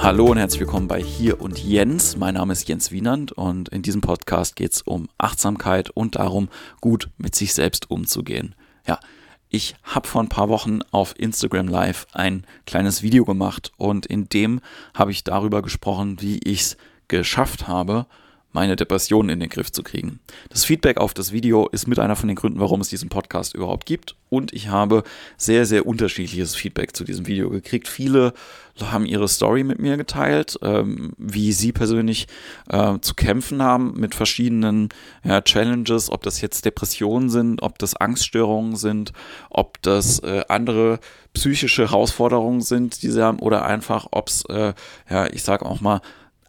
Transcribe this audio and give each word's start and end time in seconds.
Hallo 0.00 0.26
und 0.26 0.38
herzlich 0.38 0.60
willkommen 0.60 0.86
bei 0.86 1.02
Hier 1.02 1.40
und 1.40 1.58
Jens. 1.58 2.16
Mein 2.16 2.34
Name 2.34 2.52
ist 2.52 2.68
Jens 2.68 2.92
Wienand 2.92 3.32
und 3.32 3.68
in 3.70 3.82
diesem 3.82 4.00
Podcast 4.00 4.54
geht 4.54 4.72
es 4.72 4.82
um 4.82 5.08
Achtsamkeit 5.18 5.90
und 5.90 6.14
darum, 6.14 6.48
gut 6.80 7.10
mit 7.18 7.34
sich 7.34 7.52
selbst 7.52 7.90
umzugehen. 7.90 8.54
Ja, 8.86 9.00
ich 9.48 9.74
habe 9.82 10.06
vor 10.06 10.22
ein 10.22 10.28
paar 10.28 10.48
Wochen 10.48 10.80
auf 10.92 11.18
Instagram 11.18 11.66
Live 11.66 12.06
ein 12.12 12.46
kleines 12.64 13.02
Video 13.02 13.24
gemacht 13.24 13.72
und 13.76 14.06
in 14.06 14.28
dem 14.28 14.60
habe 14.94 15.10
ich 15.10 15.24
darüber 15.24 15.62
gesprochen, 15.62 16.22
wie 16.22 16.38
ich 16.38 16.60
es 16.60 16.76
geschafft 17.08 17.66
habe, 17.66 18.06
meine 18.52 18.76
Depressionen 18.76 19.30
in 19.30 19.40
den 19.40 19.50
Griff 19.50 19.70
zu 19.70 19.82
kriegen. 19.82 20.20
Das 20.48 20.64
Feedback 20.64 20.96
auf 20.96 21.14
das 21.14 21.32
Video 21.32 21.68
ist 21.68 21.86
mit 21.86 21.98
einer 21.98 22.16
von 22.16 22.28
den 22.28 22.36
Gründen, 22.36 22.60
warum 22.60 22.80
es 22.80 22.88
diesen 22.88 23.08
Podcast 23.08 23.54
überhaupt 23.54 23.86
gibt. 23.86 24.16
Und 24.30 24.52
ich 24.52 24.68
habe 24.68 25.04
sehr, 25.36 25.66
sehr 25.66 25.86
unterschiedliches 25.86 26.54
Feedback 26.54 26.96
zu 26.96 27.04
diesem 27.04 27.26
Video 27.26 27.50
gekriegt. 27.50 27.88
Viele 27.88 28.32
haben 28.80 29.06
ihre 29.06 29.28
Story 29.28 29.64
mit 29.64 29.80
mir 29.80 29.96
geteilt, 29.96 30.58
ähm, 30.62 31.12
wie 31.18 31.52
sie 31.52 31.72
persönlich 31.72 32.26
äh, 32.70 32.98
zu 33.00 33.14
kämpfen 33.14 33.62
haben 33.62 33.94
mit 33.98 34.14
verschiedenen 34.14 34.88
ja, 35.24 35.40
Challenges, 35.40 36.10
ob 36.10 36.22
das 36.22 36.40
jetzt 36.40 36.64
Depressionen 36.64 37.28
sind, 37.28 37.62
ob 37.62 37.78
das 37.78 37.94
Angststörungen 37.96 38.76
sind, 38.76 39.12
ob 39.50 39.82
das 39.82 40.20
äh, 40.20 40.44
andere 40.48 41.00
psychische 41.32 41.88
Herausforderungen 41.88 42.60
sind, 42.60 43.02
die 43.02 43.10
sie 43.10 43.22
haben, 43.22 43.38
oder 43.40 43.64
einfach, 43.64 44.06
ob 44.10 44.28
es, 44.28 44.44
äh, 44.46 44.74
ja, 45.10 45.26
ich 45.32 45.42
sage 45.42 45.66
auch 45.66 45.80
mal, 45.80 46.00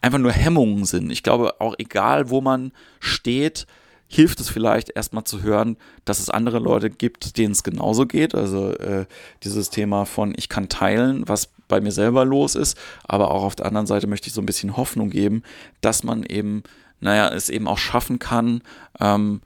einfach 0.02 0.20
nur 0.20 0.31
Hemmungen 0.31 0.85
sind. 0.85 1.12
Ich 1.12 1.23
glaube, 1.23 1.59
auch 1.59 1.76
egal, 1.77 2.30
wo 2.30 2.41
man 2.41 2.71
steht, 2.99 3.67
hilft 4.08 4.39
es 4.39 4.50
vielleicht 4.50 4.89
erstmal 4.95 5.23
zu 5.23 5.44
hören, 5.44 5.78
dass 6.03 6.19
es 6.19 6.31
andere 6.31 6.58
Leute 6.59 6.89
gibt, 6.89 7.38
denen 7.38 7.52
es 7.52 7.64
genauso 7.64 8.08
geht. 8.08 8.33
Also 8.33 8.72
äh, 8.73 9.06
dieses 9.44 9.69
Thema 9.69 10.06
von 10.06 10.33
ich 10.36 10.50
kann 10.50 10.67
teilen, 10.67 11.28
was 11.28 11.50
bei 11.67 11.80
mir 11.80 11.91
selber 11.91 12.25
los 12.25 12.56
ist, 12.56 12.75
aber 13.03 13.30
auch 13.30 13.44
auf 13.44 13.56
der 13.56 13.67
anderen 13.67 13.86
Seite 13.86 14.08
möchte 14.08 14.28
ich 14.28 14.33
so 14.33 14.41
ein 14.41 14.47
bisschen 14.47 14.75
Hoffnung 14.75 15.11
geben, 15.11 15.44
dass 15.81 16.03
man 16.03 16.23
eben, 16.23 16.63
naja, 17.00 17.30
es 17.30 17.50
eben 17.50 17.67
auch 17.67 17.78
schaffen 17.78 18.17
kann, 18.17 18.63
ähm, 19.00 19.41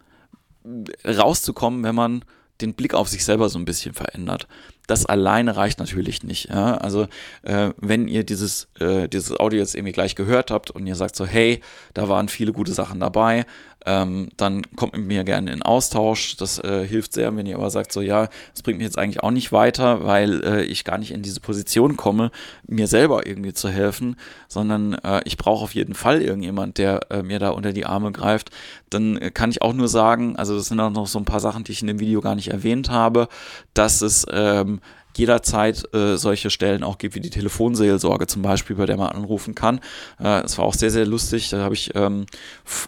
rauszukommen, 1.05 1.83
wenn 1.83 1.95
man 1.95 2.23
den 2.61 2.73
Blick 2.73 2.93
auf 2.93 3.09
sich 3.09 3.25
selber 3.25 3.49
so 3.49 3.59
ein 3.59 3.65
bisschen 3.65 3.93
verändert. 3.93 4.47
Das 4.87 5.05
alleine 5.05 5.55
reicht 5.55 5.79
natürlich 5.79 6.23
nicht. 6.23 6.49
Ja? 6.49 6.75
Also 6.75 7.07
äh, 7.43 7.71
wenn 7.77 8.07
ihr 8.07 8.23
dieses, 8.23 8.67
äh, 8.79 9.07
dieses 9.07 9.39
Audio 9.39 9.59
jetzt 9.59 9.75
irgendwie 9.75 9.93
gleich 9.93 10.15
gehört 10.15 10.51
habt 10.51 10.71
und 10.71 10.85
ihr 10.85 10.95
sagt 10.95 11.15
so, 11.15 11.25
hey, 11.25 11.61
da 11.93 12.09
waren 12.09 12.27
viele 12.27 12.51
gute 12.51 12.73
Sachen 12.73 12.99
dabei, 12.99 13.45
ähm, 13.85 14.29
dann 14.37 14.63
kommt 14.75 14.93
mit 14.93 15.05
mir 15.05 15.23
gerne 15.23 15.51
in 15.51 15.61
Austausch. 15.61 16.37
Das 16.37 16.59
äh, 16.59 16.85
hilft 16.87 17.13
sehr, 17.13 17.35
wenn 17.35 17.45
ihr 17.45 17.55
aber 17.55 17.69
sagt 17.69 17.91
so, 17.91 18.01
ja, 18.01 18.27
das 18.53 18.63
bringt 18.63 18.77
mich 18.77 18.85
jetzt 18.85 18.97
eigentlich 18.97 19.23
auch 19.23 19.31
nicht 19.31 19.51
weiter, 19.51 20.05
weil 20.05 20.43
äh, 20.43 20.63
ich 20.63 20.83
gar 20.83 20.97
nicht 20.97 21.11
in 21.11 21.21
diese 21.21 21.39
Position 21.39 21.97
komme, 21.97 22.31
mir 22.67 22.87
selber 22.87 23.25
irgendwie 23.25 23.53
zu 23.53 23.69
helfen, 23.69 24.15
sondern 24.47 24.93
äh, 24.93 25.21
ich 25.25 25.37
brauche 25.37 25.63
auf 25.63 25.75
jeden 25.75 25.93
Fall 25.93 26.21
irgendjemand, 26.21 26.77
der 26.77 27.11
äh, 27.11 27.23
mir 27.23 27.39
da 27.39 27.49
unter 27.49 27.73
die 27.73 27.85
Arme 27.85 28.11
greift. 28.11 28.49
Dann 28.89 29.19
kann 29.33 29.49
ich 29.49 29.61
auch 29.61 29.73
nur 29.73 29.87
sagen, 29.87 30.35
also 30.35 30.55
das 30.55 30.67
sind 30.67 30.79
auch 30.79 30.91
noch 30.91 31.07
so 31.07 31.19
ein 31.19 31.25
paar 31.25 31.39
Sachen, 31.39 31.63
die 31.63 31.71
ich 31.71 31.81
in 31.81 31.87
dem 31.87 31.99
Video 31.99 32.21
gar 32.21 32.35
nicht 32.35 32.49
erwähnt 32.49 32.89
habe, 32.89 33.27
dass 33.73 34.01
es 34.01 34.25
ähm, 34.31 34.79
jederzeit 35.15 35.93
äh, 35.93 36.17
solche 36.17 36.49
Stellen 36.49 36.83
auch 36.83 36.97
gibt, 36.97 37.15
wie 37.15 37.19
die 37.19 37.29
Telefonseelsorge 37.29 38.27
zum 38.27 38.41
Beispiel, 38.41 38.75
bei 38.75 38.85
der 38.85 38.97
man 38.97 39.09
anrufen 39.09 39.55
kann. 39.55 39.77
Äh, 40.19 40.41
das 40.41 40.57
war 40.57 40.65
auch 40.65 40.73
sehr, 40.73 40.91
sehr 40.91 41.05
lustig. 41.05 41.49
Da 41.49 41.59
habe 41.59 41.75
ich 41.75 41.91
ähm, 41.95 42.25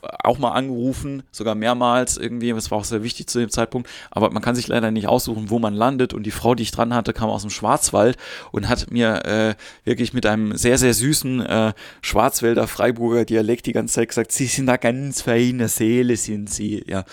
auch 0.01 0.37
mal 0.37 0.51
angerufen, 0.51 1.23
sogar 1.31 1.55
mehrmals 1.55 2.17
irgendwie. 2.17 2.51
Das 2.51 2.71
war 2.71 2.79
auch 2.79 2.83
sehr 2.83 3.03
wichtig 3.03 3.27
zu 3.27 3.39
dem 3.39 3.49
Zeitpunkt. 3.49 3.89
Aber 4.11 4.31
man 4.31 4.41
kann 4.41 4.55
sich 4.55 4.67
leider 4.67 4.91
nicht 4.91 5.07
aussuchen, 5.07 5.49
wo 5.49 5.59
man 5.59 5.73
landet. 5.73 6.13
Und 6.13 6.23
die 6.23 6.31
Frau, 6.31 6.55
die 6.55 6.63
ich 6.63 6.72
dran 6.72 6.94
hatte, 6.94 7.13
kam 7.13 7.29
aus 7.29 7.41
dem 7.41 7.51
Schwarzwald 7.51 8.17
und 8.51 8.69
hat 8.69 8.91
mir 8.91 9.25
äh, 9.25 9.55
wirklich 9.83 10.13
mit 10.13 10.25
einem 10.25 10.57
sehr, 10.57 10.77
sehr 10.77 10.94
süßen 10.94 11.41
äh, 11.41 11.73
Schwarzwälder 12.01 12.67
Freiburger 12.67 13.25
Dialekt 13.25 13.66
die 13.66 13.73
ganze 13.73 13.95
Zeit 13.95 14.09
gesagt, 14.09 14.31
Sie 14.31 14.47
sind 14.47 14.67
da 14.67 14.77
ganz 14.77 15.21
feine 15.21 15.67
Seele, 15.67 16.17
sind 16.17 16.50
Sie. 16.50 16.83
Ja, 16.88 17.05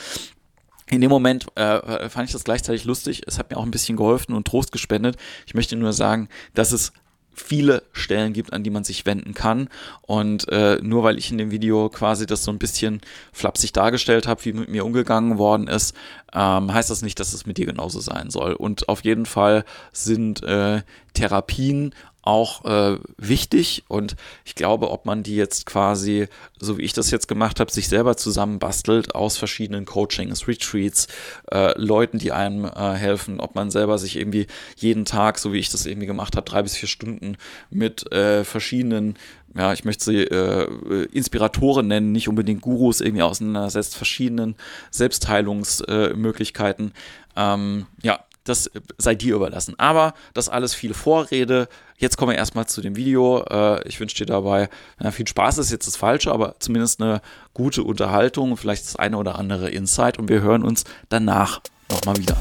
in 0.92 1.00
dem 1.00 1.10
Moment 1.10 1.46
äh, 1.54 2.08
fand 2.10 2.28
ich 2.28 2.32
das 2.32 2.44
gleichzeitig 2.44 2.84
lustig. 2.84 3.22
Es 3.26 3.38
hat 3.38 3.50
mir 3.50 3.56
auch 3.56 3.64
ein 3.64 3.70
bisschen 3.70 3.96
geholfen 3.96 4.34
und 4.34 4.46
Trost 4.46 4.72
gespendet. 4.72 5.16
Ich 5.46 5.54
möchte 5.54 5.74
nur 5.74 5.94
sagen, 5.94 6.28
dass 6.52 6.70
es 6.70 6.92
viele 7.34 7.82
Stellen 7.92 8.34
gibt, 8.34 8.52
an 8.52 8.62
die 8.62 8.68
man 8.68 8.84
sich 8.84 9.06
wenden 9.06 9.32
kann. 9.32 9.70
Und 10.02 10.50
äh, 10.50 10.78
nur 10.82 11.02
weil 11.02 11.16
ich 11.16 11.30
in 11.30 11.38
dem 11.38 11.50
Video 11.50 11.88
quasi 11.88 12.26
das 12.26 12.44
so 12.44 12.50
ein 12.50 12.58
bisschen 12.58 13.00
flapsig 13.32 13.72
dargestellt 13.72 14.26
habe, 14.26 14.44
wie 14.44 14.52
mit 14.52 14.68
mir 14.68 14.84
umgegangen 14.84 15.38
worden 15.38 15.66
ist, 15.66 15.96
ähm, 16.34 16.70
heißt 16.70 16.90
das 16.90 17.00
nicht, 17.00 17.18
dass 17.18 17.32
es 17.32 17.46
mit 17.46 17.56
dir 17.56 17.64
genauso 17.64 18.00
sein 18.00 18.28
soll. 18.28 18.52
Und 18.52 18.90
auf 18.90 19.02
jeden 19.02 19.24
Fall 19.24 19.64
sind 19.92 20.42
äh, 20.42 20.82
Therapien 21.14 21.94
auch 22.22 22.64
äh, 22.64 22.98
wichtig 23.18 23.84
und 23.88 24.16
ich 24.44 24.54
glaube, 24.54 24.90
ob 24.90 25.06
man 25.06 25.22
die 25.22 25.34
jetzt 25.34 25.66
quasi, 25.66 26.28
so 26.58 26.78
wie 26.78 26.82
ich 26.82 26.92
das 26.92 27.10
jetzt 27.10 27.26
gemacht 27.26 27.58
habe, 27.58 27.70
sich 27.70 27.88
selber 27.88 28.16
zusammenbastelt 28.16 29.14
aus 29.14 29.36
verschiedenen 29.36 29.84
Coachings, 29.84 30.46
Retreats, 30.46 31.08
äh, 31.50 31.78
Leuten, 31.80 32.18
die 32.18 32.32
einem 32.32 32.64
äh, 32.64 32.94
helfen, 32.94 33.40
ob 33.40 33.56
man 33.56 33.70
selber 33.70 33.98
sich 33.98 34.16
irgendwie 34.16 34.46
jeden 34.76 35.04
Tag, 35.04 35.38
so 35.38 35.52
wie 35.52 35.58
ich 35.58 35.70
das 35.70 35.84
irgendwie 35.84 36.06
gemacht 36.06 36.36
habe, 36.36 36.48
drei 36.48 36.62
bis 36.62 36.76
vier 36.76 36.88
Stunden 36.88 37.36
mit 37.70 38.10
äh, 38.12 38.44
verschiedenen 38.44 39.18
ja, 39.54 39.74
ich 39.74 39.84
möchte 39.84 40.04
sie 40.04 40.22
äh, 40.22 41.04
Inspiratoren 41.12 41.86
nennen, 41.86 42.12
nicht 42.12 42.28
unbedingt 42.28 42.62
Gurus 42.62 43.02
irgendwie 43.02 43.22
auseinandersetzt, 43.22 43.96
verschiedenen 43.96 44.54
Selbstheilungsmöglichkeiten. 44.90 46.94
Ähm, 47.36 47.84
ja, 48.02 48.24
das 48.44 48.70
sei 48.98 49.14
dir 49.14 49.36
überlassen. 49.36 49.74
Aber 49.78 50.14
das 50.34 50.48
alles 50.48 50.74
viel 50.74 50.94
Vorrede. 50.94 51.68
Jetzt 51.96 52.16
kommen 52.16 52.32
wir 52.32 52.38
erstmal 52.38 52.66
zu 52.66 52.80
dem 52.80 52.96
Video. 52.96 53.44
Äh, 53.48 53.86
ich 53.86 54.00
wünsche 54.00 54.16
dir 54.16 54.26
dabei 54.26 54.68
viel 55.10 55.26
Spaß, 55.26 55.58
ist 55.58 55.70
jetzt 55.70 55.86
das 55.86 55.96
Falsche, 55.96 56.32
aber 56.32 56.56
zumindest 56.58 57.00
eine 57.00 57.20
gute 57.54 57.82
Unterhaltung, 57.82 58.56
vielleicht 58.56 58.84
das 58.84 58.96
eine 58.96 59.16
oder 59.16 59.38
andere 59.38 59.70
Insight 59.70 60.18
und 60.18 60.28
wir 60.28 60.42
hören 60.42 60.64
uns 60.64 60.84
danach 61.08 61.60
nochmal 61.90 62.16
wieder. 62.16 62.36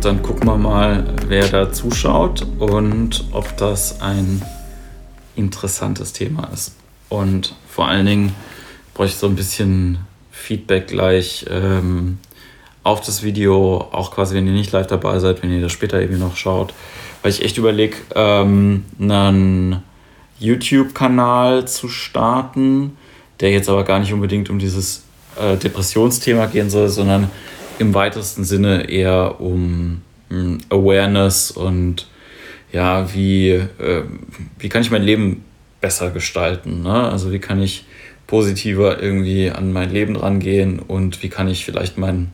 Dann 0.00 0.22
gucken 0.22 0.46
wir 0.46 0.56
mal, 0.56 1.04
wer 1.26 1.48
da 1.48 1.72
zuschaut 1.72 2.46
und 2.58 3.24
ob 3.32 3.56
das 3.56 4.00
ein 4.00 4.42
interessantes 5.34 6.12
Thema 6.12 6.48
ist. 6.52 6.74
Und 7.08 7.54
vor 7.68 7.88
allen 7.88 8.06
Dingen 8.06 8.34
brauche 8.94 9.06
ich 9.06 9.16
so 9.16 9.26
ein 9.26 9.36
bisschen 9.36 9.98
Feedback 10.36 10.88
gleich 10.88 11.46
ähm, 11.50 12.18
auf 12.82 13.00
das 13.00 13.22
Video, 13.22 13.88
auch 13.90 14.12
quasi, 14.12 14.36
wenn 14.36 14.46
ihr 14.46 14.52
nicht 14.52 14.70
live 14.70 14.86
dabei 14.86 15.18
seid, 15.18 15.42
wenn 15.42 15.50
ihr 15.50 15.60
das 15.60 15.72
später 15.72 16.00
irgendwie 16.00 16.20
noch 16.20 16.36
schaut, 16.36 16.72
weil 17.22 17.32
ich 17.32 17.42
echt 17.42 17.58
überlege, 17.58 17.96
ähm, 18.14 18.84
einen 19.00 19.82
YouTube-Kanal 20.38 21.66
zu 21.66 21.88
starten, 21.88 22.96
der 23.40 23.50
jetzt 23.50 23.68
aber 23.68 23.82
gar 23.84 23.98
nicht 23.98 24.12
unbedingt 24.12 24.50
um 24.50 24.58
dieses 24.58 25.04
äh, 25.40 25.56
Depressionsthema 25.56 26.46
gehen 26.46 26.70
soll, 26.70 26.88
sondern 26.88 27.30
im 27.78 27.94
weitesten 27.94 28.44
Sinne 28.44 28.88
eher 28.88 29.40
um 29.40 30.02
mh, 30.28 30.36
hm, 30.36 30.58
Awareness 30.70 31.50
und 31.50 32.06
ja, 32.72 33.12
wie, 33.14 33.50
äh, 33.50 34.02
wie 34.58 34.68
kann 34.68 34.82
ich 34.82 34.90
mein 34.90 35.02
Leben 35.02 35.44
besser 35.80 36.10
gestalten? 36.10 36.82
Ne? 36.82 37.10
Also 37.10 37.32
wie 37.32 37.38
kann 37.38 37.62
ich 37.62 37.84
positiver 38.26 39.00
irgendwie 39.00 39.50
an 39.50 39.72
mein 39.72 39.90
Leben 39.90 40.16
rangehen 40.16 40.78
und 40.78 41.22
wie 41.22 41.28
kann 41.28 41.48
ich 41.48 41.64
vielleicht 41.64 41.98
mein, 41.98 42.32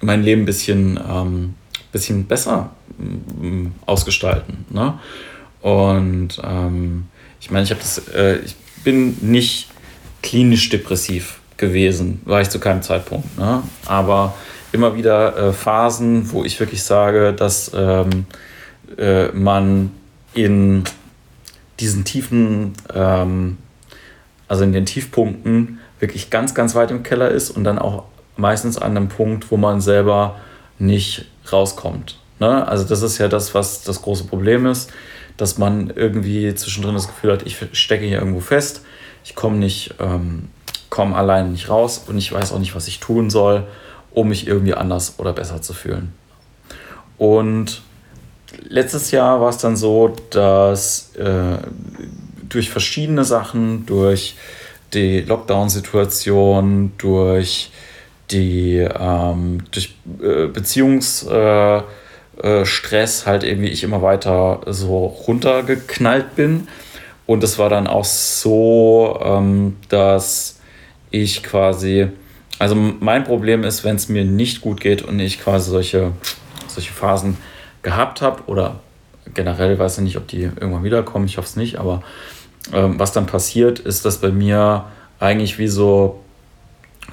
mein 0.00 0.22
Leben 0.22 0.42
ein 0.42 0.46
bisschen, 0.46 1.00
ähm, 1.08 1.54
bisschen 1.92 2.26
besser 2.26 2.70
ähm, 3.00 3.72
ausgestalten. 3.86 4.64
Ne? 4.70 4.98
Und 5.62 6.40
ähm, 6.44 7.06
ich 7.40 7.50
meine, 7.50 7.64
ich 7.64 7.70
das, 7.70 8.08
äh, 8.08 8.38
ich 8.38 8.54
bin 8.84 9.16
nicht 9.20 9.68
klinisch 10.22 10.68
depressiv 10.68 11.40
gewesen, 11.56 12.20
war 12.24 12.40
ich 12.40 12.50
zu 12.50 12.60
keinem 12.60 12.82
Zeitpunkt. 12.82 13.38
Ne? 13.38 13.62
Aber 13.84 14.34
immer 14.72 14.96
wieder 14.96 15.36
äh, 15.36 15.52
Phasen, 15.52 16.30
wo 16.32 16.44
ich 16.44 16.60
wirklich 16.60 16.82
sage, 16.82 17.32
dass 17.32 17.72
ähm, 17.74 18.26
äh, 18.98 19.28
man 19.28 19.90
in 20.34 20.84
diesen 21.80 22.04
tiefen 22.04 22.74
ähm, 22.94 23.58
also 24.48 24.64
in 24.64 24.72
den 24.72 24.86
Tiefpunkten, 24.86 25.80
wirklich 25.98 26.30
ganz, 26.30 26.54
ganz 26.54 26.74
weit 26.74 26.90
im 26.90 27.02
Keller 27.02 27.30
ist 27.30 27.50
und 27.50 27.64
dann 27.64 27.78
auch 27.78 28.04
meistens 28.36 28.78
an 28.78 28.96
einem 28.96 29.08
Punkt, 29.08 29.50
wo 29.50 29.56
man 29.56 29.80
selber 29.80 30.36
nicht 30.78 31.26
rauskommt. 31.50 32.18
Ne? 32.38 32.66
Also 32.68 32.84
das 32.84 33.02
ist 33.02 33.18
ja 33.18 33.28
das, 33.28 33.54
was 33.54 33.82
das 33.82 34.02
große 34.02 34.24
Problem 34.24 34.66
ist, 34.66 34.92
dass 35.36 35.58
man 35.58 35.90
irgendwie 35.94 36.54
zwischendrin 36.54 36.94
das 36.94 37.06
Gefühl 37.06 37.32
hat, 37.32 37.42
ich 37.44 37.56
stecke 37.72 38.04
hier 38.04 38.18
irgendwo 38.18 38.40
fest, 38.40 38.82
ich 39.24 39.34
komme 39.34 39.56
nicht, 39.56 39.94
ähm, 39.98 40.48
komme 40.90 41.16
alleine 41.16 41.48
nicht 41.48 41.68
raus 41.68 42.04
und 42.06 42.18
ich 42.18 42.32
weiß 42.32 42.52
auch 42.52 42.58
nicht, 42.58 42.74
was 42.74 42.88
ich 42.88 43.00
tun 43.00 43.30
soll, 43.30 43.64
um 44.12 44.28
mich 44.28 44.46
irgendwie 44.46 44.74
anders 44.74 45.14
oder 45.18 45.32
besser 45.32 45.60
zu 45.62 45.74
fühlen. 45.74 46.12
Und 47.18 47.82
letztes 48.68 49.10
Jahr 49.10 49.40
war 49.40 49.48
es 49.48 49.58
dann 49.58 49.76
so, 49.76 50.14
dass 50.30 51.14
äh, 51.16 51.58
durch 52.48 52.70
verschiedene 52.70 53.24
Sachen, 53.24 53.86
durch 53.86 54.36
die 54.94 55.20
Lockdown-Situation, 55.20 56.92
durch 56.98 57.70
die 58.30 58.78
ähm, 58.78 59.64
durch 59.70 59.94
äh, 60.20 60.46
Beziehungsprobleme, 60.46 61.84
äh, 62.42 62.64
Stress 62.66 63.26
halt 63.26 63.44
irgendwie 63.44 63.68
ich 63.68 63.82
immer 63.82 64.02
weiter 64.02 64.60
so 64.66 65.06
runtergeknallt 65.06 66.34
bin. 66.36 66.68
Und 67.26 67.42
es 67.42 67.58
war 67.58 67.68
dann 67.68 67.86
auch 67.86 68.04
so, 68.04 69.18
ähm, 69.24 69.76
dass 69.88 70.60
ich 71.10 71.42
quasi, 71.42 72.08
also 72.58 72.74
mein 72.74 73.24
Problem 73.24 73.64
ist, 73.64 73.84
wenn 73.84 73.96
es 73.96 74.08
mir 74.08 74.24
nicht 74.24 74.60
gut 74.60 74.80
geht 74.80 75.02
und 75.02 75.18
ich 75.18 75.40
quasi 75.40 75.70
solche, 75.70 76.12
solche 76.68 76.92
Phasen 76.92 77.36
gehabt 77.82 78.20
habe 78.22 78.42
oder 78.46 78.80
generell 79.34 79.78
weiß 79.78 79.98
ich 79.98 80.04
nicht, 80.04 80.16
ob 80.16 80.28
die 80.28 80.42
irgendwann 80.42 80.84
wiederkommen, 80.84 81.26
ich 81.26 81.38
hoffe 81.38 81.48
es 81.48 81.56
nicht, 81.56 81.78
aber 81.78 82.02
ähm, 82.72 82.98
was 82.98 83.12
dann 83.12 83.26
passiert, 83.26 83.78
ist, 83.78 84.04
dass 84.04 84.18
bei 84.18 84.30
mir 84.30 84.84
eigentlich 85.18 85.58
wie 85.58 85.68
so 85.68 86.22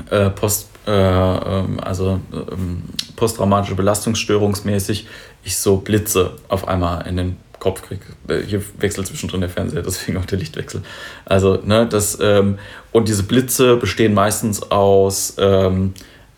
äh, 0.09 0.29
Post, 0.29 0.69
äh, 0.87 0.91
ähm, 0.91 1.79
also 1.79 2.19
ähm, 2.33 2.83
posttraumatische 3.15 3.75
Belastungsstörungsmäßig 3.75 5.07
ich 5.43 5.57
so 5.57 5.77
Blitze 5.77 6.31
auf 6.47 6.67
einmal 6.67 7.05
in 7.07 7.17
den 7.17 7.37
Kopf 7.59 7.81
kriege. 7.81 8.01
Äh, 8.27 8.45
hier 8.45 8.61
wechselt 8.79 9.07
zwischendrin 9.07 9.41
der 9.41 9.49
Fernseher, 9.49 9.81
deswegen 9.85 10.17
auch 10.17 10.25
der 10.25 10.37
Lichtwechsel. 10.37 10.81
Also, 11.25 11.59
ne, 11.63 11.87
das, 11.87 12.17
ähm, 12.21 12.57
und 12.91 13.07
diese 13.07 13.23
Blitze 13.23 13.77
bestehen 13.77 14.13
meistens 14.13 14.71
aus 14.71 15.35
ähm, 15.37 15.93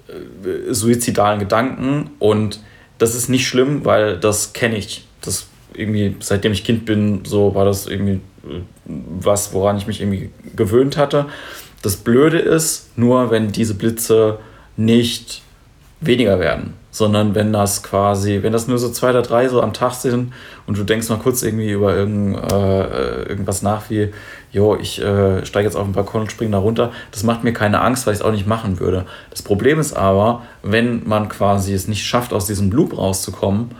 äh, 0.08 0.74
suizidalen 0.74 1.40
Gedanken 1.40 2.12
und 2.20 2.60
das 2.98 3.16
ist 3.16 3.28
nicht 3.28 3.48
schlimm, 3.48 3.84
weil 3.84 4.18
das 4.18 4.54
kenne 4.54 4.78
ich. 4.78 5.06
Das 5.22 5.48
irgendwie, 5.74 6.16
seitdem 6.20 6.54
ich 6.54 6.64
Kind 6.64 6.86
bin, 6.86 7.26
so 7.26 7.54
war 7.56 7.66
das 7.66 7.88
irgendwie 7.88 8.14
äh, 8.14 8.20
was, 8.86 9.54
woran 9.54 9.78
ich 9.78 9.88
mich 9.88 10.02
irgendwie 10.02 10.32
gewöhnt 10.56 10.98
hatte. 10.98 11.26
Das 11.82 11.98
Blöde 11.98 12.40
ist, 12.40 12.98
nur 12.98 13.32
wenn 13.32 13.52
diese 13.52 13.76
Blitze 13.76 14.40
nicht 14.78 15.42
weniger 16.02 16.40
werden 16.40 16.74
sondern 16.96 17.36
wenn 17.36 17.52
das 17.52 17.84
quasi, 17.84 18.40
wenn 18.42 18.54
das 18.54 18.70
nur 18.70 18.78
so 18.78 18.90
zwei 18.90 19.10
oder 19.10 19.22
drei 19.22 19.50
so 19.50 19.62
am 19.62 19.74
Tag 19.74 19.96
sind 19.96 20.32
und 20.66 20.78
du 20.78 20.86
denkst 20.86 21.10
mal 21.10 21.20
kurz 21.20 21.44
irgendwie 21.44 21.72
über 21.72 21.94
irgend, 21.94 22.38
äh, 22.38 23.24
irgendwas 23.24 23.62
nach 23.62 23.90
wie, 23.90 24.14
jo, 24.54 24.78
ich 24.78 25.02
äh, 25.02 25.46
steige 25.46 25.68
jetzt 25.68 25.76
auf 25.76 25.84
den 25.84 25.92
Balkon 25.92 26.22
und 26.22 26.32
springe 26.32 26.52
da 26.52 26.60
runter, 26.60 26.94
das 27.12 27.24
macht 27.24 27.44
mir 27.44 27.52
keine 27.52 27.82
Angst, 27.82 28.08
weil 28.08 28.14
ich 28.14 28.22
es 28.22 28.26
auch 28.26 28.32
nicht 28.32 28.48
machen 28.48 28.80
würde. 28.80 29.06
Das 29.30 29.42
Problem 29.42 29.78
ist 29.78 29.92
aber, 29.94 30.44
wenn 30.64 31.06
man 31.06 31.28
quasi 31.28 31.74
es 31.74 31.90
nicht 31.90 32.06
schafft, 32.06 32.32
aus 32.32 32.46
diesem 32.48 32.72
Loop 32.72 32.98
rauszukommen, 32.98 33.72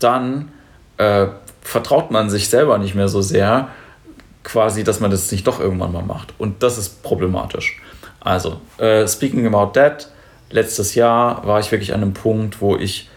dann 0.00 0.48
äh, 0.98 1.28
vertraut 1.62 2.10
man 2.10 2.28
sich 2.28 2.48
selber 2.48 2.78
nicht 2.78 2.96
mehr 2.96 3.08
so 3.08 3.22
sehr, 3.22 3.68
quasi, 4.44 4.84
dass 4.84 5.00
man 5.00 5.10
das 5.10 5.32
nicht 5.32 5.46
doch 5.46 5.58
irgendwann 5.58 5.92
mal 5.92 6.02
macht. 6.02 6.34
Und 6.38 6.62
das 6.62 6.78
ist 6.78 7.02
problematisch. 7.02 7.80
Also, 8.20 8.60
äh, 8.78 9.08
speaking 9.08 9.46
about 9.46 9.72
that, 9.72 10.08
letztes 10.50 10.94
Jahr 10.94 11.44
war 11.46 11.58
ich 11.58 11.72
wirklich 11.72 11.92
an 11.92 12.02
einem 12.02 12.14
Punkt, 12.14 12.60
wo 12.60 12.76
ich, 12.76 13.10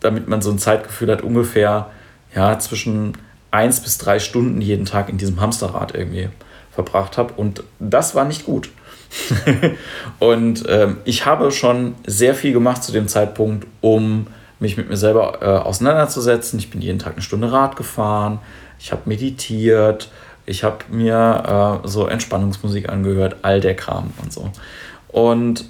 damit 0.00 0.28
man 0.28 0.40
so 0.40 0.50
ein 0.50 0.58
Zeitgefühl 0.58 1.10
hat, 1.10 1.22
ungefähr 1.22 1.90
ja, 2.34 2.58
zwischen 2.58 3.18
eins 3.50 3.80
bis 3.80 3.98
drei 3.98 4.18
Stunden 4.20 4.60
jeden 4.60 4.84
Tag 4.84 5.08
in 5.08 5.18
diesem 5.18 5.40
Hamsterrad 5.40 5.94
irgendwie 5.94 6.28
verbracht 6.70 7.18
habe. 7.18 7.34
Und 7.34 7.64
das 7.80 8.14
war 8.14 8.24
nicht 8.24 8.44
gut. 8.44 8.70
und 10.20 10.64
ähm, 10.68 10.98
ich 11.04 11.26
habe 11.26 11.50
schon 11.50 11.96
sehr 12.06 12.34
viel 12.34 12.52
gemacht 12.52 12.84
zu 12.84 12.92
dem 12.92 13.08
Zeitpunkt, 13.08 13.66
um 13.80 14.28
mich 14.60 14.76
mit 14.76 14.88
mir 14.88 14.96
selber 14.96 15.38
äh, 15.40 15.46
auseinanderzusetzen. 15.46 16.58
Ich 16.58 16.70
bin 16.70 16.80
jeden 16.80 16.98
Tag 16.98 17.14
eine 17.14 17.22
Stunde 17.22 17.50
Rad 17.50 17.76
gefahren, 17.76 18.38
ich 18.78 18.92
habe 18.92 19.02
meditiert, 19.06 20.10
ich 20.50 20.64
habe 20.64 20.78
mir 20.90 21.80
äh, 21.84 21.88
so 21.88 22.06
Entspannungsmusik 22.06 22.88
angehört, 22.88 23.36
all 23.42 23.60
der 23.60 23.76
Kram 23.76 24.10
und 24.20 24.32
so. 24.32 24.50
Und 25.08 25.64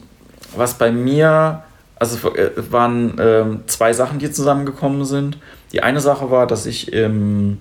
was 0.56 0.78
bei 0.78 0.90
mir, 0.90 1.62
also 1.96 2.32
waren 2.70 3.16
ähm, 3.20 3.60
zwei 3.66 3.92
Sachen, 3.92 4.18
die 4.18 4.30
zusammengekommen 4.30 5.04
sind. 5.04 5.36
Die 5.72 5.82
eine 5.82 6.00
Sache 6.00 6.30
war, 6.30 6.46
dass 6.46 6.64
ich 6.64 6.92
im, 6.94 7.58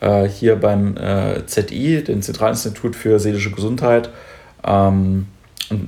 äh, 0.00 0.24
hier 0.28 0.56
beim 0.56 0.96
äh, 0.98 1.46
ZI, 1.46 2.04
dem 2.04 2.20
Zentralinstitut 2.20 2.94
für 2.94 3.18
seelische 3.18 3.50
Gesundheit, 3.50 4.10
ähm, 4.62 5.26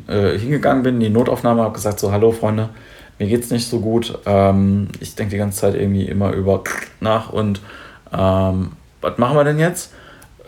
äh, 0.08 0.38
hingegangen 0.38 0.82
bin, 0.82 0.94
in 0.94 1.00
die 1.00 1.10
Notaufnahme, 1.10 1.62
habe 1.62 1.74
gesagt, 1.74 2.00
so, 2.00 2.10
hallo 2.10 2.32
Freunde, 2.32 2.70
mir 3.18 3.28
geht 3.28 3.44
es 3.44 3.50
nicht 3.50 3.68
so 3.68 3.80
gut. 3.80 4.18
Ähm, 4.24 4.88
ich 4.98 5.14
denke 5.14 5.32
die 5.32 5.38
ganze 5.38 5.60
Zeit 5.60 5.74
irgendwie 5.74 6.06
immer 6.06 6.32
über 6.32 6.64
nach 7.00 7.30
und 7.30 7.60
ähm, 8.12 8.72
was 9.02 9.18
machen 9.18 9.36
wir 9.36 9.44
denn 9.44 9.58
jetzt? 9.58 9.92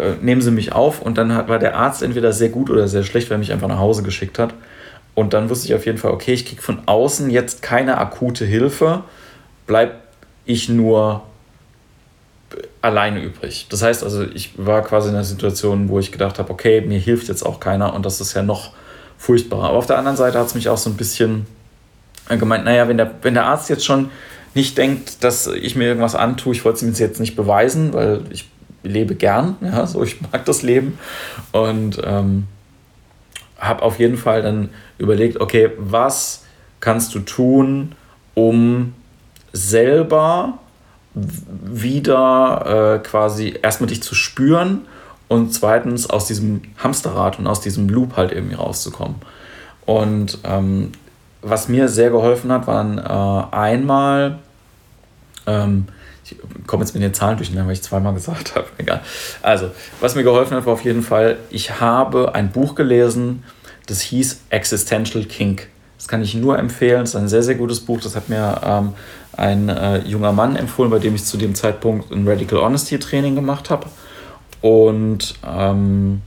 Äh, 0.02 0.14
nehmen 0.20 0.42
Sie 0.42 0.50
mich 0.50 0.72
auf 0.72 1.00
und 1.00 1.16
dann 1.16 1.34
hat, 1.34 1.48
war 1.48 1.58
der 1.58 1.76
Arzt 1.76 2.02
entweder 2.02 2.32
sehr 2.32 2.48
gut 2.48 2.70
oder 2.70 2.88
sehr 2.88 3.04
schlecht, 3.04 3.30
weil 3.30 3.36
er 3.36 3.38
mich 3.38 3.52
einfach 3.52 3.68
nach 3.68 3.78
Hause 3.78 4.02
geschickt 4.02 4.38
hat. 4.38 4.52
Und 5.14 5.32
dann 5.32 5.48
wusste 5.48 5.68
ich 5.68 5.74
auf 5.74 5.86
jeden 5.86 5.98
Fall, 5.98 6.10
okay, 6.10 6.32
ich 6.32 6.46
kriege 6.46 6.60
von 6.60 6.82
außen 6.86 7.30
jetzt 7.30 7.62
keine 7.62 7.98
akute 7.98 8.44
Hilfe, 8.44 9.04
bleibe 9.66 9.92
ich 10.44 10.68
nur 10.68 11.22
alleine 12.80 13.22
übrig. 13.22 13.66
Das 13.70 13.82
heißt 13.82 14.02
also, 14.02 14.24
ich 14.24 14.52
war 14.56 14.82
quasi 14.82 15.10
in 15.10 15.14
einer 15.14 15.24
Situation, 15.24 15.88
wo 15.88 15.98
ich 15.98 16.10
gedacht 16.10 16.38
habe, 16.38 16.50
okay, 16.50 16.80
mir 16.80 16.98
hilft 16.98 17.28
jetzt 17.28 17.44
auch 17.44 17.60
keiner 17.60 17.94
und 17.94 18.04
das 18.04 18.20
ist 18.20 18.34
ja 18.34 18.42
noch 18.42 18.72
furchtbarer. 19.18 19.68
Aber 19.68 19.78
auf 19.78 19.86
der 19.86 19.98
anderen 19.98 20.16
Seite 20.16 20.38
hat 20.38 20.46
es 20.46 20.54
mich 20.54 20.68
auch 20.68 20.78
so 20.78 20.90
ein 20.90 20.96
bisschen 20.96 21.46
gemeint, 22.28 22.64
naja, 22.64 22.88
wenn 22.88 22.96
der, 22.96 23.12
wenn 23.22 23.34
der 23.34 23.44
Arzt 23.46 23.70
jetzt 23.70 23.84
schon 23.84 24.10
nicht 24.54 24.76
denkt, 24.76 25.22
dass 25.22 25.46
ich 25.46 25.76
mir 25.76 25.84
irgendwas 25.84 26.14
antue, 26.14 26.52
ich 26.52 26.64
wollte 26.64 26.76
es 26.76 26.82
ihm 26.82 26.92
jetzt 26.92 27.20
nicht 27.20 27.36
beweisen, 27.36 27.92
weil 27.92 28.22
ich 28.30 28.51
lebe 28.82 29.14
gern, 29.14 29.56
ja, 29.60 29.86
so 29.86 30.02
ich 30.02 30.20
mag 30.20 30.44
das 30.44 30.62
Leben 30.62 30.98
und 31.52 32.00
ähm, 32.04 32.46
habe 33.58 33.82
auf 33.82 33.98
jeden 33.98 34.16
Fall 34.16 34.42
dann 34.42 34.70
überlegt, 34.98 35.40
okay, 35.40 35.70
was 35.78 36.44
kannst 36.80 37.14
du 37.14 37.20
tun, 37.20 37.94
um 38.34 38.94
selber 39.52 40.58
wieder 41.14 42.96
äh, 42.96 42.98
quasi 43.06 43.54
erstmal 43.62 43.88
dich 43.88 44.02
zu 44.02 44.14
spüren 44.14 44.86
und 45.28 45.52
zweitens 45.52 46.08
aus 46.08 46.26
diesem 46.26 46.62
Hamsterrad 46.78 47.38
und 47.38 47.46
aus 47.46 47.60
diesem 47.60 47.88
Loop 47.88 48.16
halt 48.16 48.32
irgendwie 48.32 48.54
rauszukommen. 48.54 49.16
Und 49.86 50.38
ähm, 50.44 50.92
was 51.42 51.68
mir 51.68 51.88
sehr 51.88 52.10
geholfen 52.10 52.50
hat, 52.52 52.66
waren 52.66 52.98
äh, 52.98 53.54
einmal, 53.54 54.38
ähm, 55.46 55.86
ich 56.24 56.36
komme 56.66 56.84
jetzt 56.84 56.94
mit 56.94 57.02
den 57.02 57.14
Zahlen 57.14 57.36
durcheinander, 57.36 57.66
weil 57.66 57.74
ich 57.74 57.82
zweimal 57.82 58.14
gesagt 58.14 58.54
habe, 58.54 58.66
egal. 58.78 59.00
Also, 59.42 59.70
was 60.00 60.14
mir 60.14 60.22
geholfen 60.22 60.56
hat, 60.56 60.66
war 60.66 60.74
auf 60.74 60.84
jeden 60.84 61.02
Fall, 61.02 61.38
ich 61.50 61.80
habe 61.80 62.34
ein 62.34 62.52
Buch 62.52 62.74
gelesen, 62.74 63.44
das 63.86 64.00
hieß 64.00 64.42
Existential 64.50 65.24
Kink. 65.24 65.68
Das 65.98 66.08
kann 66.08 66.22
ich 66.22 66.34
nur 66.34 66.58
empfehlen. 66.58 67.02
Es 67.02 67.10
ist 67.10 67.16
ein 67.16 67.28
sehr, 67.28 67.42
sehr 67.42 67.54
gutes 67.54 67.80
Buch. 67.80 68.00
Das 68.00 68.16
hat 68.16 68.28
mir 68.28 68.60
ähm, 68.64 68.92
ein 69.36 69.68
äh, 69.68 69.98
junger 69.98 70.32
Mann 70.32 70.56
empfohlen, 70.56 70.90
bei 70.90 70.98
dem 70.98 71.14
ich 71.14 71.24
zu 71.24 71.36
dem 71.36 71.54
Zeitpunkt 71.54 72.10
ein 72.10 72.26
Radical 72.26 72.58
Honesty 72.58 72.98
Training 72.98 73.34
gemacht 73.34 73.70
habe. 73.70 73.86
Und 74.60 75.34
ähm, 75.46 76.22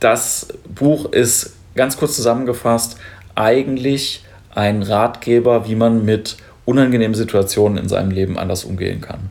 das 0.00 0.48
Buch 0.74 1.10
ist 1.12 1.54
ganz 1.74 1.96
kurz 1.96 2.16
zusammengefasst 2.16 2.98
eigentlich 3.34 4.24
ein 4.54 4.82
Ratgeber, 4.82 5.68
wie 5.68 5.76
man 5.76 6.04
mit 6.04 6.36
unangenehmen 6.68 7.14
Situationen 7.14 7.78
in 7.78 7.88
seinem 7.88 8.10
Leben 8.10 8.38
anders 8.38 8.64
umgehen 8.64 9.00
kann. 9.00 9.30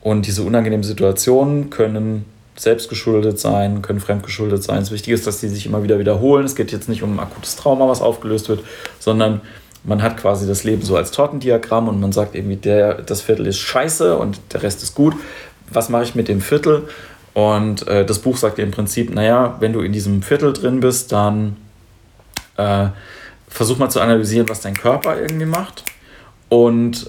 Und 0.00 0.26
diese 0.26 0.42
unangenehmen 0.42 0.82
Situationen 0.82 1.70
können 1.70 2.24
selbstgeschuldet 2.56 3.38
sein, 3.38 3.82
können 3.82 4.00
fremdgeschuldet 4.00 4.64
sein. 4.64 4.80
Das 4.80 4.90
Wichtige 4.90 5.14
ist, 5.14 5.28
dass 5.28 5.38
die 5.38 5.48
sich 5.48 5.66
immer 5.66 5.84
wieder 5.84 6.00
wiederholen. 6.00 6.44
Es 6.44 6.56
geht 6.56 6.72
jetzt 6.72 6.88
nicht 6.88 7.04
um 7.04 7.14
ein 7.14 7.20
akutes 7.20 7.54
Trauma, 7.54 7.88
was 7.88 8.02
aufgelöst 8.02 8.48
wird, 8.48 8.64
sondern 8.98 9.42
man 9.84 10.02
hat 10.02 10.16
quasi 10.16 10.48
das 10.48 10.64
Leben 10.64 10.82
so 10.82 10.96
als 10.96 11.12
Tortendiagramm 11.12 11.86
und 11.86 12.00
man 12.00 12.10
sagt 12.10 12.34
irgendwie, 12.34 12.56
der, 12.56 12.94
das 12.94 13.20
Viertel 13.20 13.46
ist 13.46 13.58
scheiße 13.58 14.16
und 14.16 14.40
der 14.52 14.64
Rest 14.64 14.82
ist 14.82 14.96
gut. 14.96 15.14
Was 15.70 15.88
mache 15.88 16.02
ich 16.02 16.16
mit 16.16 16.26
dem 16.26 16.40
Viertel? 16.40 16.88
Und 17.32 17.86
äh, 17.86 18.04
das 18.04 18.18
Buch 18.18 18.36
sagt 18.38 18.58
dir 18.58 18.62
im 18.62 18.72
Prinzip, 18.72 19.14
naja, 19.14 19.54
wenn 19.60 19.72
du 19.72 19.82
in 19.82 19.92
diesem 19.92 20.22
Viertel 20.22 20.52
drin 20.52 20.80
bist, 20.80 21.12
dann 21.12 21.56
äh, 22.56 22.88
versuch 23.46 23.78
mal 23.78 23.88
zu 23.88 24.00
analysieren, 24.00 24.48
was 24.48 24.62
dein 24.62 24.74
Körper 24.74 25.20
irgendwie 25.20 25.46
macht. 25.46 25.84
Und 26.48 27.08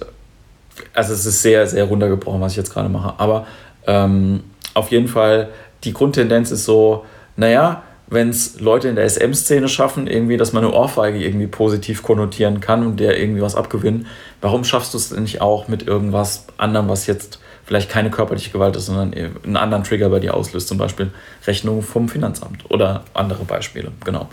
also 0.94 1.14
es 1.14 1.26
ist 1.26 1.42
sehr, 1.42 1.68
sehr 1.68 1.86
runtergebrochen, 1.86 2.42
was 2.42 2.54
ich 2.54 2.58
jetzt 2.58 2.74
gerade 2.74 2.90
mache. 2.90 3.14
Aber 3.18 3.48
ähm, 3.86 4.44
auf 4.74 4.92
jeden 4.92 5.08
Fall, 5.08 5.50
die 5.84 5.94
Grundtendenz 5.94 6.52
ist 6.52 6.66
so, 6.66 7.06
naja, 7.36 7.84
wenn 8.10 8.30
es 8.30 8.60
Leute 8.60 8.88
in 8.88 8.96
der 8.96 9.10
SM-Szene 9.10 9.68
schaffen, 9.68 10.08
irgendwie, 10.08 10.38
dass 10.38 10.54
man 10.54 10.64
eine 10.64 10.74
Ohrfeige 10.74 11.20
irgendwie 11.24 11.48
positiv 11.48 12.04
konnotieren 12.04 12.62
kann 12.62 12.86
und 12.86 13.00
der 13.00 13.20
irgendwie 13.20 13.42
was 13.42 13.56
abgewinnen, 13.56 14.08
warum 14.42 14.64
schaffst 14.64 14.94
du 14.94 14.98
es 14.98 15.10
denn 15.10 15.24
nicht 15.24 15.42
auch 15.42 15.68
mit 15.68 15.86
irgendwas 15.86 16.46
anderem, 16.58 16.88
was 16.88 17.06
jetzt 17.06 17.40
vielleicht 17.66 17.90
keine 17.90 18.10
körperliche 18.10 18.52
Gewalt 18.52 18.78
ist, 18.78 18.86
sondern 18.86 19.14
einen 19.14 19.58
anderen 19.58 19.84
Trigger 19.84 20.08
bei 20.08 20.20
dir 20.20 20.36
auslöst, 20.36 20.70
zum 20.70 20.78
Beispiel 20.78 21.12
Rechnungen 21.46 21.82
vom 21.82 22.08
Finanzamt 22.08 22.64
oder 22.70 23.04
andere 23.14 23.44
Beispiele, 23.44 23.92
genau. 24.06 24.30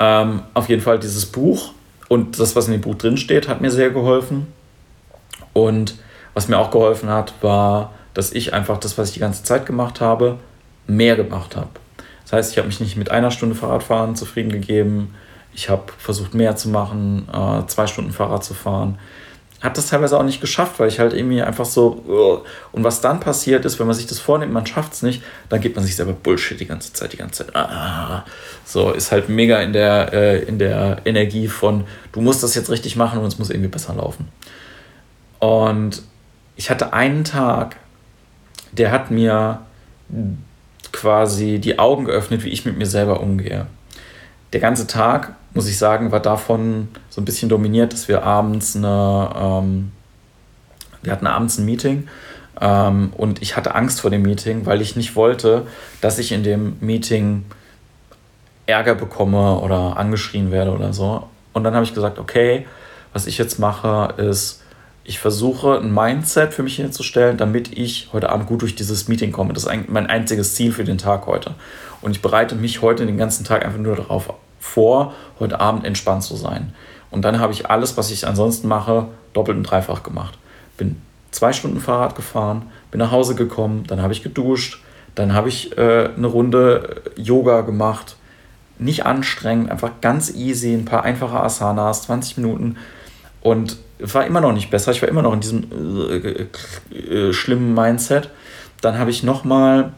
Ähm, 0.00 0.42
auf 0.54 0.68
jeden 0.68 0.82
Fall 0.82 0.98
dieses 0.98 1.26
Buch 1.26 1.70
und 2.08 2.38
das, 2.38 2.54
was 2.56 2.66
in 2.66 2.72
dem 2.72 2.80
Buch 2.80 2.94
drinsteht, 2.96 3.48
hat 3.48 3.60
mir 3.60 3.70
sehr 3.70 3.90
geholfen. 3.90 4.46
Und 5.52 5.96
was 6.34 6.48
mir 6.48 6.58
auch 6.58 6.70
geholfen 6.70 7.08
hat, 7.08 7.34
war 7.40 7.92
dass 8.14 8.32
ich 8.32 8.54
einfach 8.54 8.78
das, 8.78 8.96
was 8.96 9.08
ich 9.08 9.14
die 9.14 9.20
ganze 9.20 9.42
Zeit 9.42 9.66
gemacht 9.66 10.00
habe, 10.00 10.38
mehr 10.86 11.16
gemacht 11.16 11.56
habe. 11.56 11.70
Das 12.22 12.32
heißt, 12.32 12.52
ich 12.52 12.58
habe 12.58 12.68
mich 12.68 12.80
nicht 12.80 12.96
mit 12.96 13.10
einer 13.10 13.30
Stunde 13.30 13.54
Fahrradfahren 13.54 14.16
zufrieden 14.16 14.50
gegeben. 14.50 15.14
Ich 15.52 15.68
habe 15.68 15.92
versucht, 15.98 16.32
mehr 16.32 16.56
zu 16.56 16.68
machen, 16.68 17.28
äh, 17.30 17.66
zwei 17.66 17.86
Stunden 17.86 18.12
Fahrrad 18.12 18.44
zu 18.44 18.54
fahren. 18.54 18.98
Habe 19.62 19.74
das 19.74 19.86
teilweise 19.86 20.18
auch 20.18 20.24
nicht 20.24 20.40
geschafft, 20.40 20.78
weil 20.78 20.88
ich 20.88 20.98
halt 20.98 21.14
irgendwie 21.14 21.40
einfach 21.40 21.64
so. 21.64 22.44
Und 22.72 22.84
was 22.84 23.00
dann 23.00 23.20
passiert 23.20 23.64
ist, 23.64 23.78
wenn 23.78 23.86
man 23.86 23.96
sich 23.96 24.06
das 24.06 24.18
vornimmt, 24.18 24.52
man 24.52 24.66
schafft 24.66 24.92
es 24.92 25.02
nicht, 25.02 25.22
dann 25.48 25.60
gibt 25.60 25.76
man 25.76 25.84
sich 25.84 25.96
selber 25.96 26.12
Bullshit 26.12 26.60
die 26.60 26.66
ganze 26.66 26.92
Zeit, 26.92 27.12
die 27.14 27.16
ganze 27.16 27.46
Zeit. 27.46 27.56
Ah, 27.56 28.24
so, 28.64 28.92
ist 28.92 29.10
halt 29.10 29.28
mega 29.28 29.60
in 29.60 29.72
der, 29.72 30.12
äh, 30.12 30.42
in 30.42 30.58
der 30.58 30.98
Energie 31.06 31.48
von, 31.48 31.84
du 32.12 32.20
musst 32.20 32.42
das 32.42 32.54
jetzt 32.54 32.70
richtig 32.70 32.96
machen 32.96 33.20
und 33.20 33.26
es 33.26 33.38
muss 33.38 33.48
irgendwie 33.50 33.70
besser 33.70 33.94
laufen. 33.94 34.28
Und 35.38 36.02
ich 36.56 36.70
hatte 36.70 36.92
einen 36.92 37.24
Tag, 37.24 37.76
der 38.72 38.92
hat 38.92 39.10
mir 39.10 39.60
quasi 40.92 41.58
die 41.58 41.78
Augen 41.78 42.04
geöffnet, 42.04 42.44
wie 42.44 42.50
ich 42.50 42.64
mit 42.64 42.76
mir 42.76 42.86
selber 42.86 43.20
umgehe. 43.20 43.66
Der 44.54 44.60
ganze 44.60 44.86
Tag 44.86 45.34
muss 45.52 45.68
ich 45.68 45.76
sagen, 45.76 46.12
war 46.12 46.20
davon 46.20 46.86
so 47.10 47.20
ein 47.20 47.24
bisschen 47.24 47.48
dominiert, 47.48 47.92
dass 47.92 48.06
wir 48.06 48.22
abends 48.22 48.76
eine, 48.76 49.30
ähm, 49.36 49.90
wir 51.02 51.10
hatten 51.10 51.26
abends 51.26 51.58
ein 51.58 51.64
Meeting 51.64 52.06
ähm, 52.60 53.12
und 53.16 53.42
ich 53.42 53.56
hatte 53.56 53.74
Angst 53.74 54.00
vor 54.00 54.12
dem 54.12 54.22
Meeting, 54.22 54.64
weil 54.64 54.80
ich 54.80 54.94
nicht 54.94 55.16
wollte, 55.16 55.66
dass 56.00 56.20
ich 56.20 56.30
in 56.30 56.44
dem 56.44 56.76
Meeting 56.78 57.44
Ärger 58.66 58.94
bekomme 58.94 59.58
oder 59.58 59.96
angeschrien 59.96 60.52
werde 60.52 60.70
oder 60.70 60.92
so. 60.92 61.28
Und 61.52 61.64
dann 61.64 61.74
habe 61.74 61.84
ich 61.84 61.92
gesagt, 61.92 62.20
okay, 62.20 62.64
was 63.12 63.26
ich 63.26 63.38
jetzt 63.38 63.58
mache, 63.58 64.14
ist, 64.22 64.62
ich 65.02 65.18
versuche 65.18 65.80
ein 65.80 65.92
Mindset 65.92 66.54
für 66.54 66.62
mich 66.62 66.76
hinzustellen, 66.76 67.38
damit 67.38 67.76
ich 67.76 68.10
heute 68.12 68.30
Abend 68.30 68.46
gut 68.46 68.62
durch 68.62 68.76
dieses 68.76 69.08
Meeting 69.08 69.32
komme. 69.32 69.52
Das 69.52 69.64
ist 69.64 69.88
mein 69.88 70.06
einziges 70.06 70.54
Ziel 70.54 70.70
für 70.70 70.84
den 70.84 70.96
Tag 70.96 71.26
heute. 71.26 71.56
Und 72.00 72.12
ich 72.12 72.22
bereite 72.22 72.54
mich 72.54 72.82
heute 72.82 73.04
den 73.04 73.18
ganzen 73.18 73.44
Tag 73.44 73.64
einfach 73.64 73.80
nur 73.80 73.96
darauf 73.96 74.32
vor, 74.64 75.12
heute 75.38 75.60
Abend 75.60 75.84
entspannt 75.84 76.22
zu 76.22 76.36
sein. 76.36 76.72
Und 77.10 77.22
dann 77.22 77.38
habe 77.38 77.52
ich 77.52 77.70
alles, 77.70 77.96
was 77.96 78.10
ich 78.10 78.26
ansonsten 78.26 78.66
mache, 78.66 79.08
doppelt 79.34 79.56
und 79.56 79.64
dreifach 79.64 80.02
gemacht. 80.02 80.38
Bin 80.76 81.00
zwei 81.30 81.52
Stunden 81.52 81.80
Fahrrad 81.80 82.16
gefahren, 82.16 82.62
bin 82.90 82.98
nach 82.98 83.12
Hause 83.12 83.34
gekommen, 83.34 83.84
dann 83.86 84.00
habe 84.00 84.12
ich 84.12 84.22
geduscht, 84.22 84.82
dann 85.14 85.32
habe 85.32 85.48
ich 85.48 85.76
äh, 85.76 86.08
eine 86.16 86.26
Runde 86.26 87.02
Yoga 87.16 87.60
gemacht. 87.60 88.16
Nicht 88.78 89.06
anstrengend, 89.06 89.70
einfach 89.70 89.92
ganz 90.00 90.34
easy, 90.34 90.72
ein 90.74 90.84
paar 90.84 91.04
einfache 91.04 91.38
Asanas, 91.38 92.02
20 92.02 92.38
Minuten. 92.38 92.76
Und 93.40 93.76
war 94.00 94.26
immer 94.26 94.40
noch 94.40 94.52
nicht 94.52 94.70
besser. 94.70 94.90
Ich 94.90 95.02
war 95.02 95.08
immer 95.08 95.22
noch 95.22 95.32
in 95.32 95.40
diesem 95.40 95.68
äh, 96.10 96.46
äh, 96.96 97.32
schlimmen 97.32 97.74
Mindset. 97.74 98.30
Dann 98.80 98.98
habe 98.98 99.10
ich 99.10 99.22
nochmal 99.22 99.92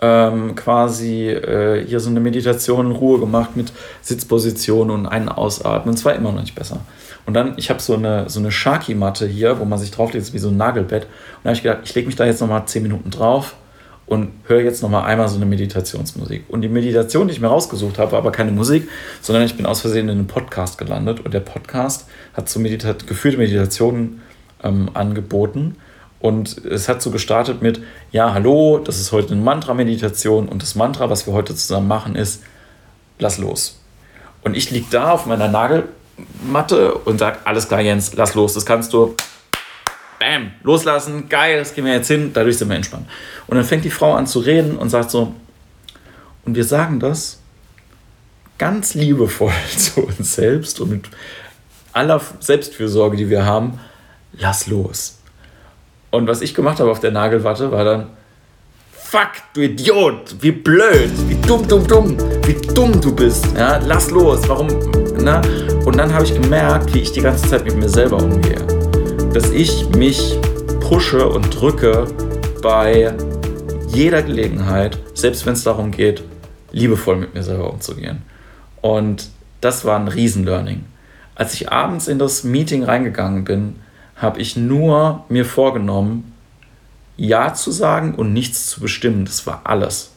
ähm, 0.00 0.54
quasi 0.54 1.28
äh, 1.28 1.84
hier 1.86 2.00
so 2.00 2.10
eine 2.10 2.20
Meditation 2.20 2.86
in 2.86 2.92
Ruhe 2.92 3.20
gemacht 3.20 3.56
mit 3.56 3.72
Sitzposition 4.02 4.90
und 4.90 5.06
einen 5.06 5.28
Ausatmen. 5.28 5.94
Es 5.94 6.04
war 6.04 6.14
immer 6.14 6.32
noch 6.32 6.40
nicht 6.40 6.54
besser. 6.54 6.80
Und 7.26 7.34
dann, 7.34 7.54
ich 7.56 7.70
habe 7.70 7.80
so 7.80 7.94
eine, 7.94 8.28
so 8.28 8.38
eine 8.40 8.50
Shaki-Matte 8.50 9.26
hier, 9.26 9.58
wo 9.58 9.64
man 9.64 9.78
sich 9.78 9.90
drauflegt, 9.90 10.32
wie 10.32 10.38
so 10.38 10.48
ein 10.48 10.56
Nagelbett. 10.56 11.04
Und 11.04 11.10
da 11.44 11.50
habe 11.50 11.56
ich 11.56 11.62
gedacht, 11.62 11.80
ich 11.84 11.94
lege 11.94 12.06
mich 12.06 12.16
da 12.16 12.26
jetzt 12.26 12.40
nochmal 12.40 12.66
10 12.66 12.82
Minuten 12.82 13.10
drauf 13.10 13.54
und 14.06 14.32
höre 14.44 14.60
jetzt 14.60 14.82
nochmal 14.82 15.04
einmal 15.04 15.28
so 15.28 15.36
eine 15.36 15.46
Meditationsmusik. 15.46 16.44
Und 16.48 16.60
die 16.60 16.68
Meditation, 16.68 17.26
die 17.26 17.32
ich 17.32 17.40
mir 17.40 17.48
rausgesucht 17.48 17.98
habe, 17.98 18.12
war 18.12 18.18
aber 18.18 18.32
keine 18.32 18.52
Musik, 18.52 18.88
sondern 19.22 19.44
ich 19.44 19.56
bin 19.56 19.64
aus 19.64 19.80
Versehen 19.80 20.08
in 20.08 20.18
einem 20.18 20.26
Podcast 20.26 20.76
gelandet 20.76 21.20
und 21.20 21.32
der 21.32 21.40
Podcast 21.40 22.06
hat 22.34 22.48
so 22.48 22.60
Medita 22.60 22.94
geführte 23.06 23.38
Meditationen 23.38 24.20
ähm, 24.62 24.90
angeboten 24.92 25.76
und 26.20 26.64
es 26.64 26.88
hat 26.88 27.02
so 27.02 27.10
gestartet 27.10 27.60
mit, 27.60 27.82
ja, 28.10 28.32
hallo, 28.32 28.78
das 28.78 28.98
ist 28.98 29.12
heute 29.12 29.34
eine 29.34 29.42
Mantra-Meditation 29.42 30.48
und 30.48 30.62
das 30.62 30.74
Mantra, 30.74 31.10
was 31.10 31.26
wir 31.26 31.34
heute 31.34 31.54
zusammen 31.54 31.88
machen, 31.88 32.16
ist, 32.16 32.42
lass 33.18 33.38
los. 33.38 33.80
Und 34.42 34.56
ich 34.56 34.70
liege 34.70 34.86
da 34.90 35.10
auf 35.10 35.26
meiner 35.26 35.48
Nagelmatte 35.48 36.94
und 36.94 37.18
sage, 37.18 37.38
alles 37.44 37.68
klar, 37.68 37.80
Jens, 37.80 38.14
lass 38.14 38.34
los, 38.34 38.54
das 38.54 38.64
kannst 38.64 38.92
du. 38.92 39.14
Bam, 40.18 40.52
loslassen, 40.62 41.28
geil, 41.28 41.58
das 41.58 41.74
gehen 41.74 41.84
wir 41.84 41.92
jetzt 41.92 42.08
hin, 42.08 42.30
dadurch 42.32 42.56
sind 42.56 42.68
wir 42.68 42.76
entspannt. 42.76 43.06
Und 43.46 43.56
dann 43.56 43.64
fängt 43.64 43.84
die 43.84 43.90
Frau 43.90 44.14
an 44.14 44.26
zu 44.26 44.38
reden 44.38 44.78
und 44.78 44.88
sagt 44.88 45.10
so, 45.10 45.34
und 46.44 46.54
wir 46.54 46.64
sagen 46.64 47.00
das 47.00 47.40
ganz 48.58 48.94
liebevoll 48.94 49.52
zu 49.76 50.02
uns 50.02 50.34
selbst 50.34 50.80
und 50.80 50.90
mit 50.90 51.04
aller 51.92 52.20
Selbstfürsorge, 52.40 53.16
die 53.16 53.28
wir 53.28 53.44
haben, 53.44 53.78
lass 54.32 54.66
los. 54.66 55.18
Und 56.14 56.28
was 56.28 56.42
ich 56.42 56.54
gemacht 56.54 56.78
habe 56.78 56.92
auf 56.92 57.00
der 57.00 57.10
Nagelwatte, 57.10 57.72
war 57.72 57.84
dann, 57.84 58.06
fuck, 58.92 59.32
du 59.52 59.62
Idiot, 59.62 60.36
wie 60.38 60.52
blöd, 60.52 61.10
wie 61.26 61.34
dumm, 61.44 61.66
dumm, 61.66 61.84
dumm, 61.88 62.16
wie 62.46 62.54
dumm 62.72 63.00
du 63.00 63.12
bist. 63.12 63.48
Ja, 63.56 63.80
lass 63.84 64.12
los, 64.12 64.48
warum, 64.48 64.68
ne? 64.68 65.42
Und 65.84 65.96
dann 65.96 66.14
habe 66.14 66.24
ich 66.24 66.40
gemerkt, 66.40 66.94
wie 66.94 67.00
ich 67.00 67.10
die 67.10 67.20
ganze 67.20 67.48
Zeit 67.48 67.64
mit 67.64 67.74
mir 67.74 67.88
selber 67.88 68.18
umgehe. 68.18 68.64
Dass 69.32 69.50
ich 69.50 69.88
mich 69.96 70.38
pushe 70.78 71.28
und 71.28 71.50
drücke 71.60 72.06
bei 72.62 73.12
jeder 73.88 74.22
Gelegenheit, 74.22 74.96
selbst 75.14 75.44
wenn 75.46 75.54
es 75.54 75.64
darum 75.64 75.90
geht, 75.90 76.22
liebevoll 76.70 77.16
mit 77.16 77.34
mir 77.34 77.42
selber 77.42 77.72
umzugehen. 77.72 78.22
Und 78.80 79.30
das 79.60 79.84
war 79.84 79.98
ein 79.98 80.06
Riesenlearning. 80.06 80.84
Als 81.34 81.54
ich 81.54 81.72
abends 81.72 82.06
in 82.06 82.20
das 82.20 82.44
Meeting 82.44 82.84
reingegangen 82.84 83.42
bin, 83.42 83.80
habe 84.16 84.40
ich 84.40 84.56
nur 84.56 85.24
mir 85.28 85.44
vorgenommen, 85.44 86.32
Ja 87.16 87.54
zu 87.54 87.70
sagen 87.70 88.14
und 88.14 88.32
nichts 88.32 88.66
zu 88.66 88.80
bestimmen. 88.80 89.24
Das 89.24 89.46
war 89.46 89.62
alles. 89.64 90.12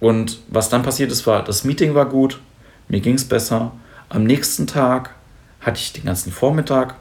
Und 0.00 0.40
was 0.48 0.68
dann 0.68 0.82
passiert 0.82 1.10
ist, 1.10 1.26
war, 1.26 1.44
das 1.44 1.64
Meeting 1.64 1.94
war 1.94 2.06
gut, 2.06 2.40
mir 2.88 3.00
ging 3.00 3.14
es 3.14 3.28
besser. 3.28 3.72
Am 4.08 4.24
nächsten 4.24 4.66
Tag 4.66 5.14
hatte 5.60 5.78
ich 5.78 5.92
den 5.92 6.04
ganzen 6.04 6.32
Vormittag 6.32 6.94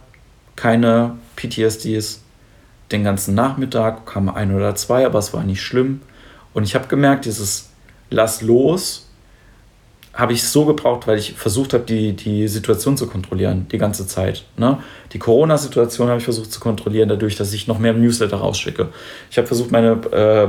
keine 0.56 1.18
PTSDs. 1.36 2.22
Den 2.92 3.04
ganzen 3.04 3.36
Nachmittag 3.36 4.06
kam 4.06 4.30
ein 4.30 4.56
oder 4.56 4.76
zwei, 4.76 5.06
aber 5.06 5.20
es 5.20 5.34
war 5.34 5.44
nicht 5.44 5.62
schlimm. 5.62 6.02
Und 6.54 6.64
ich 6.64 6.76
habe 6.76 6.88
gemerkt, 6.88 7.26
dieses 7.26 7.70
Lass 8.10 8.42
los 8.42 9.05
habe 10.16 10.32
ich 10.32 10.44
so 10.44 10.64
gebraucht, 10.64 11.08
weil 11.08 11.20
ich 11.20 11.34
versucht 11.34 11.74
habe, 11.74 11.84
die, 11.84 12.14
die 12.14 12.48
Situation 12.48 12.96
zu 12.96 13.06
kontrollieren, 13.06 13.68
die 13.72 13.78
ganze 13.78 14.08
Zeit. 14.08 14.46
Ne? 14.56 14.78
Die 15.12 15.20
Corona-Situation 15.20 16.08
habe 16.08 16.20
ich 16.20 16.24
versucht 16.24 16.54
zu 16.54 16.62
kontrollieren, 16.62 17.10
dadurch, 17.10 17.36
dass 17.36 17.52
ich 17.52 17.68
noch 17.68 17.80
mehr 17.80 17.92
Newsletter 17.94 18.38
rausschicke. 18.38 18.88
Ich 19.30 19.38
habe 19.38 19.46
versucht, 19.46 19.72
meine, 19.72 19.92
äh, 20.14 20.48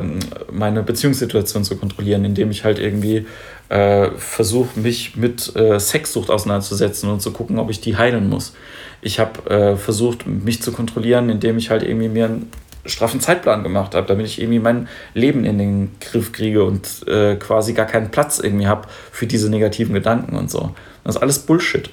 meine 0.53 0.85
Beziehungssituation 0.85 1.65
zu 1.65 1.77
kontrollieren, 1.77 2.25
indem 2.25 2.53
ich 2.53 2.65
halt 2.65 2.79
irgendwie 2.79 3.27
äh, 3.69 4.11
versuche, 4.17 4.79
mich 4.79 5.17
mit 5.17 5.55
äh, 5.57 5.81
Sexsucht 5.81 6.31
auseinanderzusetzen 6.31 7.11
und 7.11 7.21
zu 7.21 7.33
gucken, 7.33 7.59
ob 7.59 7.69
ich 7.69 7.81
die 7.81 7.97
heilen 7.97 8.29
muss. 8.29 8.55
Ich 9.03 9.19
habe 9.19 9.51
äh, 9.51 9.77
versucht, 9.77 10.29
mich 10.29 10.63
zu 10.63 10.71
kontrollieren, 10.71 11.29
indem 11.29 11.59
ich 11.59 11.71
halt 11.71 11.83
irgendwie 11.83 12.09
mir 12.09 12.27
ein 12.27 12.51
straffen 12.89 13.21
Zeitplan 13.21 13.63
gemacht 13.63 13.95
habe, 13.95 14.07
damit 14.07 14.27
ich 14.27 14.41
irgendwie 14.41 14.59
mein 14.59 14.89
Leben 15.15 15.45
in 15.45 15.59
den 15.59 15.97
Griff 16.01 16.33
kriege 16.33 16.65
und 16.65 17.07
äh, 17.09 17.37
quasi 17.37 17.73
gar 17.73 17.87
keinen 17.87 18.11
Platz 18.11 18.39
irgendwie 18.39 18.67
habe 18.67 18.89
für 19.13 19.27
diese 19.27 19.51
negativen 19.51 19.95
Gedanken 19.95 20.37
und 20.37 20.51
so. 20.51 20.75
Das 21.05 21.17
ist 21.17 21.23
alles 21.23 21.39
Bullshit. 21.41 21.91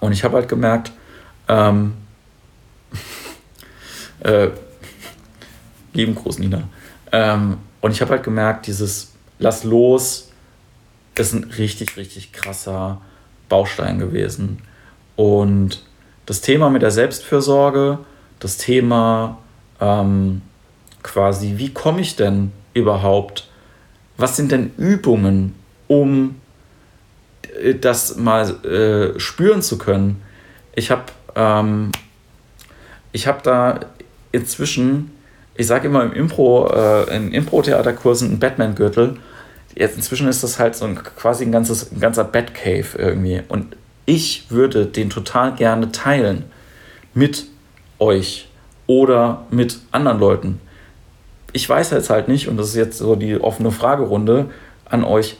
Und 0.00 0.12
ich 0.12 0.24
habe 0.24 0.36
halt 0.36 0.48
gemerkt, 0.48 0.92
ähm, 1.48 1.94
äh, 4.20 4.48
lieben 5.92 6.14
Gruß, 6.14 6.38
Nina. 6.38 6.68
Ähm, 7.12 7.58
und 7.80 7.92
ich 7.92 8.00
habe 8.00 8.12
halt 8.12 8.22
gemerkt, 8.22 8.66
dieses 8.66 9.12
Lass 9.38 9.64
los 9.64 10.30
ist 11.14 11.32
ein 11.32 11.44
richtig, 11.44 11.96
richtig 11.96 12.32
krasser 12.32 13.00
Baustein 13.48 13.98
gewesen. 13.98 14.62
Und 15.14 15.82
das 16.26 16.40
Thema 16.40 16.70
mit 16.70 16.82
der 16.82 16.90
Selbstfürsorge, 16.90 17.98
das 18.38 18.58
Thema 18.58 19.38
ähm, 19.80 20.42
quasi, 21.02 21.54
wie 21.56 21.72
komme 21.72 22.00
ich 22.00 22.16
denn 22.16 22.52
überhaupt? 22.74 23.48
Was 24.16 24.36
sind 24.36 24.52
denn 24.52 24.72
Übungen, 24.76 25.54
um 25.88 26.36
äh, 27.62 27.74
das 27.74 28.16
mal 28.16 28.64
äh, 28.64 29.18
spüren 29.20 29.62
zu 29.62 29.78
können? 29.78 30.22
Ich 30.74 30.90
habe 30.90 31.04
ähm, 31.34 31.92
ich 33.16 33.26
habe 33.26 33.40
da 33.42 33.80
inzwischen, 34.30 35.10
ich 35.54 35.66
sage 35.66 35.88
immer 35.88 36.02
im 36.02 36.12
Impro, 36.12 36.68
äh, 36.68 37.16
in 37.16 37.32
Impro-Theaterkursen 37.32 38.28
einen 38.28 38.38
Batman-Gürtel. 38.38 39.16
Jetzt 39.74 39.96
inzwischen 39.96 40.28
ist 40.28 40.42
das 40.42 40.58
halt 40.58 40.74
so 40.74 40.84
ein, 40.84 40.96
quasi 40.96 41.44
ein, 41.44 41.52
ganzes, 41.52 41.92
ein 41.92 42.00
ganzer 42.00 42.24
Batcave 42.24 42.98
irgendwie. 42.98 43.42
Und 43.48 43.76
ich 44.04 44.50
würde 44.50 44.84
den 44.84 45.08
total 45.08 45.54
gerne 45.54 45.92
teilen 45.92 46.44
mit 47.14 47.46
euch 47.98 48.48
oder 48.86 49.44
mit 49.50 49.78
anderen 49.92 50.18
Leuten. 50.18 50.60
Ich 51.52 51.68
weiß 51.68 51.90
jetzt 51.90 52.10
halt 52.10 52.28
nicht, 52.28 52.48
und 52.48 52.56
das 52.56 52.68
ist 52.68 52.76
jetzt 52.76 52.98
so 52.98 53.16
die 53.16 53.40
offene 53.40 53.70
Fragerunde 53.70 54.50
an 54.84 55.04
euch, 55.04 55.36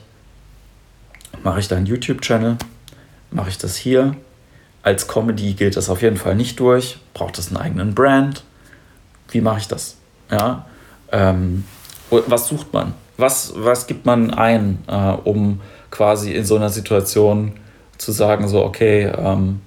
mache 1.43 1.61
ich 1.61 1.69
da 1.69 1.77
einen 1.77 1.87
YouTube-Channel? 1.87 2.57
Mache 3.31 3.51
ich 3.51 3.59
das 3.59 3.77
hier? 3.77 4.15
Als 4.83 5.09
Comedy 5.09 5.55
gilt 5.55 5.77
das 5.77 5.91
auf 5.91 6.03
jeden 6.03 6.17
Fall 6.17 6.35
nicht 6.35 6.59
durch. 6.61 6.99
Braucht 7.13 7.39
es 7.39 7.49
einen 7.49 7.57
eigenen 7.57 7.95
Brand? 7.95 8.45
Wie 9.31 9.41
mache 9.41 9.59
ich 9.59 9.69
das? 9.69 9.97
Ja, 10.31 10.67
ähm, 11.13 11.65
was 12.11 12.49
sucht 12.49 12.73
man? 12.73 12.95
Was, 13.17 13.53
was 13.57 13.87
gibt 13.87 14.07
man 14.07 14.33
ein, 14.33 14.79
äh, 14.87 15.13
um 15.25 15.61
quasi 15.91 16.33
in 16.33 16.45
so 16.45 16.57
einer 16.57 16.69
Situation 16.69 17.53
zu 17.99 18.13
sagen, 18.13 18.47
so, 18.49 18.63
okay, 18.63 19.07
ähm, 19.07 19.61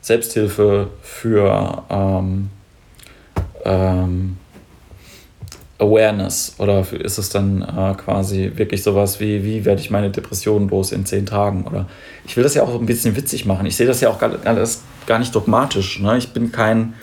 Selbsthilfe, 0.00 0.88
für 1.02 1.84
ähm, 1.90 2.50
ähm, 3.64 4.36
Awareness 5.80 6.54
oder 6.58 6.84
ist 6.92 7.18
es 7.18 7.30
dann 7.30 7.62
äh, 7.62 7.94
quasi 7.94 8.52
wirklich 8.54 8.82
sowas 8.82 9.18
wie, 9.18 9.42
wie 9.44 9.64
werde 9.64 9.80
ich 9.80 9.90
meine 9.90 10.10
Depression 10.10 10.68
los 10.68 10.92
in 10.92 11.06
zehn 11.06 11.24
Tagen? 11.26 11.64
Oder 11.64 11.86
ich 12.26 12.36
will 12.36 12.44
das 12.44 12.54
ja 12.54 12.62
auch 12.62 12.78
ein 12.78 12.86
bisschen 12.86 13.16
witzig 13.16 13.46
machen. 13.46 13.66
Ich 13.66 13.76
sehe 13.76 13.86
das 13.86 14.00
ja 14.00 14.10
auch 14.10 14.18
gar, 14.18 14.32
alles 14.44 14.82
gar 15.06 15.18
nicht 15.18 15.34
dogmatisch. 15.34 16.00
Ne? 16.00 16.18
Ich 16.18 16.32
bin 16.32 16.52
kein, 16.52 16.94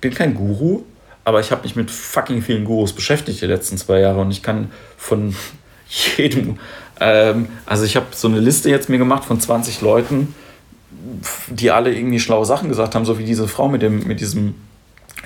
bin 0.00 0.14
kein 0.14 0.34
Guru, 0.34 0.84
aber 1.24 1.40
ich 1.40 1.50
habe 1.50 1.62
mich 1.62 1.74
mit 1.74 1.90
fucking 1.90 2.42
vielen 2.42 2.64
Gurus 2.64 2.92
beschäftigt 2.92 3.40
die 3.40 3.46
letzten 3.46 3.76
zwei 3.76 4.00
Jahre 4.00 4.20
und 4.20 4.30
ich 4.30 4.42
kann 4.42 4.70
von 4.96 5.34
jedem, 6.16 6.58
ähm, 7.00 7.48
also 7.66 7.84
ich 7.84 7.96
habe 7.96 8.06
so 8.12 8.28
eine 8.28 8.38
Liste 8.38 8.70
jetzt 8.70 8.88
mir 8.88 8.98
gemacht 8.98 9.24
von 9.24 9.40
20 9.40 9.80
Leuten, 9.80 10.34
die 11.48 11.70
alle 11.70 11.92
irgendwie 11.92 12.20
schlaue 12.20 12.46
Sachen 12.46 12.68
gesagt 12.68 12.94
haben, 12.94 13.04
so 13.04 13.18
wie 13.18 13.24
diese 13.24 13.48
Frau 13.48 13.68
mit, 13.68 13.82
dem, 13.82 14.06
mit 14.06 14.20
diesem 14.20 14.54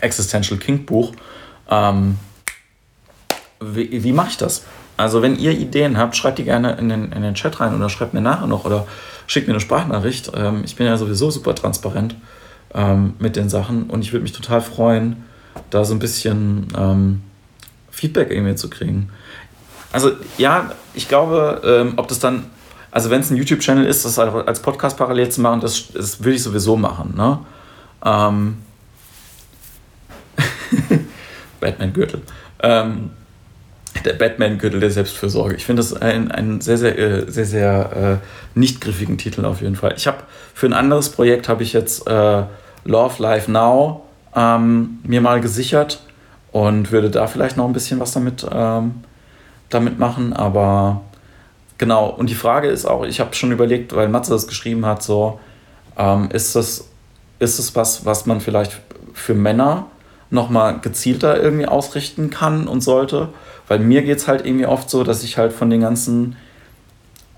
Existential 0.01 0.59
King 0.59 0.85
Buch. 0.85 1.13
Ähm, 1.69 2.19
wie, 3.61 4.03
wie 4.03 4.13
mache 4.13 4.31
ich 4.31 4.37
das? 4.37 4.65
Also, 4.97 5.23
wenn 5.23 5.39
ihr 5.39 5.53
Ideen 5.53 5.97
habt, 5.97 6.17
schreibt 6.17 6.39
die 6.39 6.45
gerne 6.45 6.73
in 6.73 6.89
den, 6.89 7.13
in 7.13 7.23
den 7.23 7.35
Chat 7.35 7.61
rein 7.61 7.75
oder 7.75 7.89
schreibt 7.89 8.13
mir 8.13 8.21
nachher 8.21 8.47
noch 8.47 8.65
oder 8.65 8.87
schickt 9.27 9.47
mir 9.47 9.55
eine 9.55 9.61
Sprachnachricht. 9.61 10.33
Ähm, 10.35 10.63
ich 10.65 10.77
bin 10.77 10.87
ja 10.87 10.97
sowieso 10.97 11.31
super 11.31 11.55
transparent 11.55 12.17
ähm, 12.75 13.15
mit 13.19 13.37
den 13.37 13.49
Sachen 13.49 13.89
und 13.89 14.03
ich 14.03 14.13
würde 14.13 14.25
mich 14.25 14.33
total 14.33 14.61
freuen, 14.61 15.25
da 15.71 15.85
so 15.85 15.95
ein 15.95 16.01
bisschen 16.01 16.69
ähm, 16.77 17.23
Feedback 17.91 18.31
irgendwie 18.31 18.57
zu 18.57 18.69
kriegen. 18.69 19.11
Also, 19.93 20.13
ja, 20.37 20.73
ich 20.95 21.09
glaube, 21.09 21.63
ähm, 21.65 21.95
ob 21.97 22.09
das 22.09 22.19
dann, 22.19 22.45
also 22.91 23.11
wenn 23.11 23.21
es 23.21 23.31
ein 23.31 23.37
YouTube-Channel 23.37 23.87
ist, 23.87 24.05
das 24.05 24.19
als 24.19 24.61
Podcast 24.61 24.97
parallel 24.97 25.31
zu 25.31 25.41
machen, 25.41 25.61
das, 25.61 25.93
das 25.93 26.23
würde 26.23 26.37
ich 26.37 26.43
sowieso 26.43 26.77
machen. 26.77 27.15
Ne? 27.17 27.39
Batman-Gürtel. 31.61 32.23
Ähm, 32.63 33.11
der 34.05 34.15
Batman-Gürtel 34.15 34.81
der 34.81 34.91
Selbstfürsorge. 34.91 35.57
Ich 35.57 35.65
finde 35.65 35.83
das 35.83 35.95
einen, 35.95 36.31
einen 36.31 36.61
sehr, 36.61 36.79
sehr, 36.79 36.99
äh, 36.99 37.31
sehr, 37.31 37.45
sehr 37.45 38.21
äh, 38.23 38.59
nicht 38.59 38.81
griffigen 38.81 39.19
Titel 39.19 39.45
auf 39.45 39.61
jeden 39.61 39.77
Fall. 39.77 39.95
Ich 39.97 40.07
habe 40.07 40.19
für 40.55 40.67
ein 40.67 40.73
anderes 40.73 41.11
Projekt 41.11 41.49
habe 41.49 41.63
ich 41.63 41.73
jetzt 41.73 42.07
äh, 42.07 42.43
Love 42.85 43.23
Life 43.23 43.51
Now 43.51 44.05
ähm, 44.35 45.01
mir 45.03 45.21
mal 45.21 45.41
gesichert 45.41 46.03
und 46.53 46.93
würde 46.93 47.11
da 47.11 47.27
vielleicht 47.27 47.57
noch 47.57 47.67
ein 47.67 47.73
bisschen 47.73 48.01
was 48.01 48.13
damit, 48.13 48.47
ähm, 48.51 48.95
damit 49.69 49.99
machen. 49.99 50.33
Aber 50.33 51.03
genau, 51.79 52.09
und 52.09 52.31
die 52.31 52.35
Frage 52.35 52.69
ist 52.69 52.87
auch, 52.87 53.05
ich 53.05 53.21
habe 53.21 53.35
schon 53.35 53.53
überlegt, 53.53 53.95
weil 53.95 54.09
Matze 54.09 54.33
das 54.33 54.47
geschrieben 54.47 54.87
hat, 54.87 55.03
so, 55.03 55.41
ähm, 55.97 56.29
ist 56.33 56.57
das, 56.57 56.89
ist 57.39 57.59
das 57.59 57.75
was, 57.75 58.05
was 58.05 58.27
man 58.27 58.41
vielleicht 58.41 58.81
für 59.13 59.35
Männer 59.35 59.87
nochmal 60.31 60.81
gezielter 60.81 61.43
irgendwie 61.43 61.67
ausrichten 61.67 62.31
kann 62.31 62.69
und 62.69 62.81
sollte? 62.81 63.29
Weil 63.69 63.79
mir 63.81 64.03
geht 64.03 64.19
es 64.19 64.29
halt 64.29 64.45
irgendwie 64.47 64.67
oft 64.67 64.91
so, 64.91 65.05
dass 65.05 65.23
ich 65.23 65.39
halt 65.39 65.53
von 65.53 65.71
den 65.71 65.81
ganzen, 65.81 66.37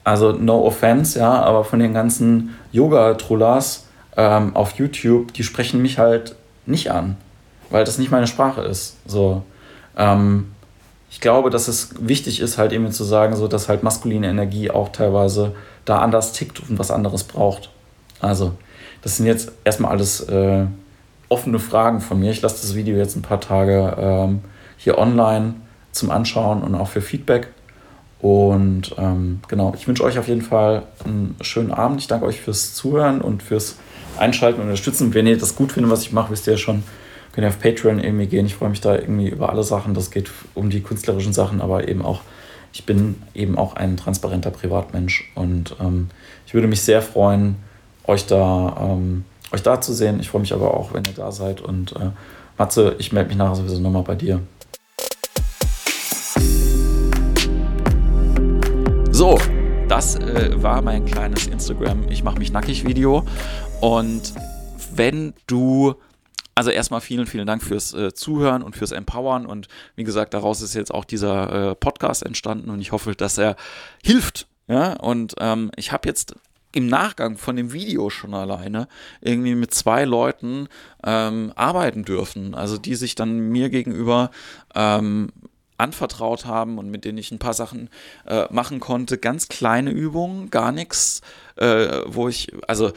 also 0.04 0.32
no 0.32 0.64
offense, 0.64 1.18
ja, 1.18 1.42
aber 1.42 1.64
von 1.64 1.78
den 1.78 1.94
ganzen 1.94 2.56
Yoga-Trullas 2.72 3.86
ähm, 4.16 4.56
auf 4.56 4.72
YouTube, 4.72 5.32
die 5.34 5.42
sprechen 5.42 5.82
mich 5.82 5.98
halt 5.98 6.36
nicht 6.66 6.90
an, 6.90 7.16
weil 7.70 7.84
das 7.84 7.98
nicht 7.98 8.10
meine 8.10 8.26
Sprache 8.26 8.62
ist. 8.62 8.96
So. 9.06 9.42
Ähm, 9.96 10.52
ich 11.10 11.20
glaube, 11.20 11.50
dass 11.50 11.68
es 11.68 11.90
wichtig 12.00 12.40
ist, 12.40 12.56
halt 12.56 12.72
eben 12.72 12.90
zu 12.90 13.04
sagen, 13.04 13.36
so, 13.36 13.46
dass 13.46 13.68
halt 13.68 13.82
maskuline 13.82 14.28
Energie 14.28 14.70
auch 14.70 14.88
teilweise 14.90 15.54
da 15.84 15.98
anders 15.98 16.32
tickt 16.32 16.60
und 16.66 16.78
was 16.78 16.90
anderes 16.90 17.24
braucht. 17.24 17.70
Also, 18.20 18.52
das 19.02 19.18
sind 19.18 19.26
jetzt 19.26 19.52
erstmal 19.64 19.90
alles 19.90 20.20
äh, 20.20 20.64
offene 21.32 21.58
Fragen 21.58 22.00
von 22.00 22.20
mir. 22.20 22.30
Ich 22.30 22.42
lasse 22.42 22.60
das 22.60 22.74
Video 22.74 22.96
jetzt 22.98 23.16
ein 23.16 23.22
paar 23.22 23.40
Tage 23.40 23.96
ähm, 23.98 24.40
hier 24.76 24.98
online 24.98 25.54
zum 25.90 26.10
Anschauen 26.10 26.62
und 26.62 26.74
auch 26.74 26.88
für 26.88 27.00
Feedback. 27.00 27.48
Und 28.20 28.94
ähm, 28.98 29.40
genau, 29.48 29.72
ich 29.74 29.88
wünsche 29.88 30.04
euch 30.04 30.18
auf 30.18 30.28
jeden 30.28 30.42
Fall 30.42 30.82
einen 31.04 31.36
schönen 31.40 31.72
Abend. 31.72 32.00
Ich 32.00 32.06
danke 32.06 32.26
euch 32.26 32.40
fürs 32.40 32.74
Zuhören 32.74 33.20
und 33.20 33.42
fürs 33.42 33.78
Einschalten 34.18 34.60
und 34.60 34.66
Unterstützen. 34.66 35.14
Wenn 35.14 35.26
ihr 35.26 35.38
das 35.38 35.56
gut 35.56 35.72
findet, 35.72 35.90
was 35.90 36.02
ich 36.02 36.12
mache, 36.12 36.30
wisst 36.30 36.46
ihr 36.46 36.52
ja 36.52 36.58
schon, 36.58 36.82
könnt 37.32 37.46
ihr 37.46 37.48
auf 37.48 37.58
Patreon 37.58 37.98
irgendwie 37.98 38.26
gehen. 38.26 38.46
Ich 38.46 38.54
freue 38.54 38.68
mich 38.68 38.82
da 38.82 38.94
irgendwie 38.94 39.28
über 39.28 39.48
alle 39.48 39.64
Sachen. 39.64 39.94
Das 39.94 40.10
geht 40.10 40.30
um 40.54 40.68
die 40.68 40.82
künstlerischen 40.82 41.32
Sachen, 41.32 41.62
aber 41.62 41.88
eben 41.88 42.04
auch, 42.04 42.20
ich 42.74 42.84
bin 42.84 43.22
eben 43.34 43.56
auch 43.56 43.74
ein 43.74 43.96
transparenter 43.96 44.50
Privatmensch 44.50 45.30
und 45.34 45.76
ähm, 45.80 46.08
ich 46.46 46.54
würde 46.54 46.68
mich 46.68 46.82
sehr 46.82 47.02
freuen, 47.02 47.56
euch 48.06 48.26
da, 48.26 48.76
ähm, 48.80 49.24
euch 49.52 49.62
da 49.62 49.80
zu 49.80 49.92
sehen. 49.92 50.20
Ich 50.20 50.30
freue 50.30 50.40
mich 50.40 50.52
aber 50.52 50.74
auch, 50.74 50.92
wenn 50.94 51.04
ihr 51.04 51.12
da 51.12 51.30
seid. 51.32 51.60
Und 51.60 51.92
äh, 51.96 52.10
Matze, 52.58 52.96
ich 52.98 53.12
melde 53.12 53.28
mich 53.28 53.38
nachher 53.38 53.56
sowieso 53.56 53.80
nochmal 53.80 54.02
bei 54.02 54.14
dir. 54.14 54.40
So, 59.10 59.38
das 59.88 60.16
äh, 60.16 60.50
war 60.62 60.82
mein 60.82 61.04
kleines 61.04 61.46
Instagram 61.46 62.08
Ich 62.08 62.24
mache 62.24 62.38
mich 62.38 62.52
nackig 62.52 62.86
Video. 62.86 63.24
Und 63.80 64.32
wenn 64.94 65.34
du 65.46 65.94
also 66.54 66.70
erstmal 66.70 67.00
vielen, 67.00 67.26
vielen 67.26 67.46
Dank 67.46 67.62
fürs 67.62 67.94
äh, 67.94 68.12
Zuhören 68.12 68.62
und 68.62 68.76
fürs 68.76 68.92
Empowern. 68.92 69.46
Und 69.46 69.68
wie 69.96 70.04
gesagt, 70.04 70.34
daraus 70.34 70.60
ist 70.60 70.74
jetzt 70.74 70.92
auch 70.92 71.04
dieser 71.04 71.70
äh, 71.70 71.74
Podcast 71.74 72.24
entstanden 72.24 72.70
und 72.70 72.80
ich 72.80 72.92
hoffe, 72.92 73.14
dass 73.14 73.38
er 73.38 73.56
hilft. 74.02 74.46
Ja, 74.68 74.94
und 74.94 75.34
ähm, 75.40 75.70
ich 75.76 75.92
habe 75.92 76.08
jetzt 76.08 76.36
im 76.72 76.86
Nachgang 76.86 77.36
von 77.36 77.56
dem 77.56 77.72
Video 77.72 78.10
schon 78.10 78.34
alleine 78.34 78.88
irgendwie 79.20 79.54
mit 79.54 79.74
zwei 79.74 80.04
Leuten 80.04 80.68
ähm, 81.04 81.52
arbeiten 81.54 82.04
dürfen. 82.04 82.54
Also 82.54 82.78
die 82.78 82.94
sich 82.94 83.14
dann 83.14 83.50
mir 83.50 83.68
gegenüber 83.68 84.30
ähm, 84.74 85.32
anvertraut 85.76 86.46
haben 86.46 86.78
und 86.78 86.90
mit 86.90 87.04
denen 87.04 87.18
ich 87.18 87.30
ein 87.30 87.38
paar 87.38 87.54
Sachen 87.54 87.90
äh, 88.26 88.46
machen 88.50 88.80
konnte. 88.80 89.18
Ganz 89.18 89.48
kleine 89.48 89.90
Übungen, 89.90 90.50
gar 90.50 90.72
nichts, 90.72 91.20
äh, 91.56 92.00
wo 92.06 92.28
ich, 92.28 92.52
also 92.66 92.92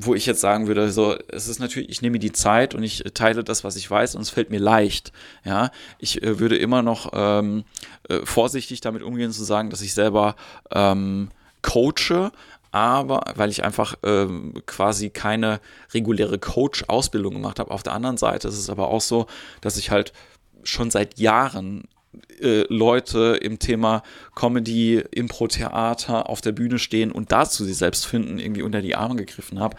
wo 0.00 0.14
ich 0.14 0.26
jetzt 0.26 0.40
sagen 0.40 0.68
würde, 0.68 0.90
so, 0.92 1.16
es 1.28 1.48
ist 1.48 1.58
natürlich, 1.58 1.88
ich 1.88 2.02
nehme 2.02 2.20
die 2.20 2.30
Zeit 2.30 2.74
und 2.74 2.84
ich 2.84 3.02
teile 3.14 3.42
das, 3.42 3.64
was 3.64 3.74
ich 3.74 3.90
weiß 3.90 4.14
und 4.14 4.22
es 4.22 4.30
fällt 4.30 4.50
mir 4.50 4.60
leicht. 4.60 5.12
Ja, 5.44 5.70
ich 5.98 6.22
äh, 6.22 6.38
würde 6.38 6.56
immer 6.56 6.82
noch 6.82 7.10
ähm, 7.12 7.64
äh, 8.08 8.20
vorsichtig 8.24 8.80
damit 8.80 9.02
umgehen 9.02 9.32
zu 9.32 9.42
sagen, 9.42 9.70
dass 9.70 9.80
ich 9.80 9.94
selber 9.94 10.36
ähm, 10.70 11.30
coache, 11.62 12.30
aber 12.70 13.22
weil 13.34 13.50
ich 13.50 13.64
einfach 13.64 13.96
ähm, 14.02 14.54
quasi 14.66 15.10
keine 15.10 15.60
reguläre 15.94 16.38
Coach-Ausbildung 16.38 17.34
gemacht 17.34 17.58
habe. 17.58 17.70
Auf 17.70 17.82
der 17.82 17.94
anderen 17.94 18.16
Seite 18.16 18.48
ist 18.48 18.58
es 18.58 18.70
aber 18.70 18.88
auch 18.88 19.00
so, 19.00 19.26
dass 19.60 19.76
ich 19.76 19.90
halt 19.90 20.12
schon 20.62 20.90
seit 20.90 21.18
Jahren 21.18 21.88
äh, 22.40 22.64
Leute 22.68 23.38
im 23.40 23.58
Thema 23.58 24.02
Comedy, 24.34 25.02
Impro-Theater 25.10 26.28
auf 26.28 26.40
der 26.40 26.52
Bühne 26.52 26.78
stehen 26.78 27.12
und 27.12 27.32
dazu 27.32 27.64
sie 27.64 27.74
selbst 27.74 28.06
finden, 28.06 28.38
irgendwie 28.38 28.62
unter 28.62 28.82
die 28.82 28.96
Arme 28.96 29.16
gegriffen 29.16 29.60
habe. 29.60 29.76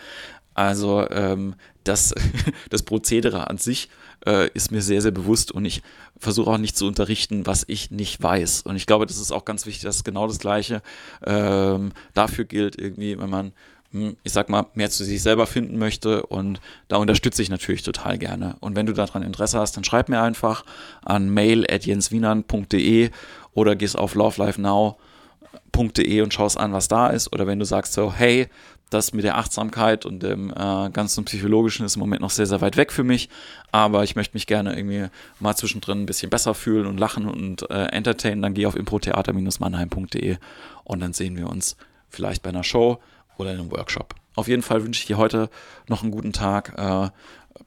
Also 0.54 1.10
ähm, 1.10 1.56
das, 1.84 2.13
das 2.69 2.84
Prozedere 2.84 3.49
an 3.49 3.58
sich 3.58 3.89
äh, 4.25 4.49
ist 4.53 4.71
mir 4.71 4.82
sehr, 4.82 5.01
sehr 5.01 5.12
bewusst 5.12 5.51
und 5.51 5.65
ich 5.65 5.82
versuche 6.17 6.49
auch 6.49 6.58
nicht 6.58 6.77
zu 6.77 6.88
unterrichten, 6.88 7.45
was 7.45 7.65
ich 7.67 7.91
nicht 7.91 8.21
weiß. 8.21 8.63
Und 8.63 8.75
ich 8.75 8.86
glaube, 8.86 9.05
das 9.05 9.17
ist 9.17 9.32
auch 9.32 9.45
ganz 9.45 9.65
wichtig, 9.65 9.84
dass 9.84 10.03
genau 10.03 10.27
das 10.27 10.39
Gleiche 10.39 10.82
ähm, 11.25 11.91
dafür 12.13 12.45
gilt, 12.45 12.79
irgendwie, 12.79 13.19
wenn 13.19 13.29
man 13.29 13.51
hm, 13.91 14.17
ich 14.23 14.34
sag 14.34 14.49
mal, 14.49 14.67
mehr 14.75 14.91
zu 14.91 15.03
sich 15.03 15.23
selber 15.23 15.47
finden 15.47 15.79
möchte 15.79 16.23
und 16.27 16.62
da 16.88 16.97
unterstütze 16.97 17.41
ich 17.41 17.49
natürlich 17.49 17.82
total 17.82 18.19
gerne. 18.19 18.55
Und 18.60 18.75
wenn 18.75 18.86
du 18.86 18.93
daran 18.93 19.23
Interesse 19.23 19.60
hast, 19.60 19.75
dann 19.77 19.84
schreib 19.84 20.10
mir 20.10 20.21
einfach 20.21 20.63
an 21.03 21.29
mail.jenswienern.de 21.29 23.10
oder 23.53 23.75
gehst 23.75 23.97
auf 23.97 24.13
lovelifenow.de 24.13 26.21
und 26.21 26.34
schaust 26.34 26.60
an, 26.60 26.71
was 26.71 26.88
da 26.88 27.08
ist. 27.08 27.34
Oder 27.34 27.47
wenn 27.47 27.58
du 27.58 27.65
sagst 27.65 27.93
so, 27.93 28.13
hey, 28.13 28.47
das 28.89 29.13
mit 29.13 29.23
der 29.23 29.38
Achtsamkeit 29.38 30.06
und 30.06 30.23
dem 30.23 30.52
äh, 30.52 30.89
ganzen 30.89 31.25
Psychologischen 31.25 31.86
ist 31.86 31.95
im 31.95 31.99
Moment 31.99 32.21
noch 32.21 32.30
sehr, 32.30 32.45
sehr 32.45 32.62
weit 32.62 32.78
weg 32.78 32.91
für 32.91 33.04
mich, 33.04 33.30
aber 33.71 34.04
ich 34.04 34.15
möchte 34.15 34.36
mich 34.36 34.47
gerne 34.47 34.75
irgendwie 34.75 35.08
mal 35.39 35.56
zwischendrin 35.56 36.02
ein 36.02 36.06
bisschen 36.06 36.30
besser 36.30 36.54
fühlen 36.54 36.86
und 36.86 36.97
lachen 36.97 37.28
und 37.28 37.69
äh, 37.69 37.86
entertainen, 37.86 38.41
dann 38.41 38.54
geh 38.54 38.65
auf 38.65 38.75
improtheater-mannheim.de 38.75 40.38
und 40.84 40.99
dann 40.99 41.13
sehen 41.13 41.38
wir 41.38 41.47
uns 41.47 41.78
vielleicht 42.10 42.41
bei 42.41 42.49
einer 42.49 42.63
Show 42.63 42.99
oder 43.38 43.54
in 43.54 43.60
einem 43.60 43.71
Workshop. 43.71 44.15
Auf 44.36 44.47
jeden 44.47 44.62
Fall 44.62 44.84
wünsche 44.84 45.02
ich 45.02 45.08
dir 45.08 45.17
heute 45.17 45.49
noch 45.88 46.02
einen 46.02 46.12
guten 46.12 46.34
Tag. 46.34 46.73
Äh, 46.78 47.10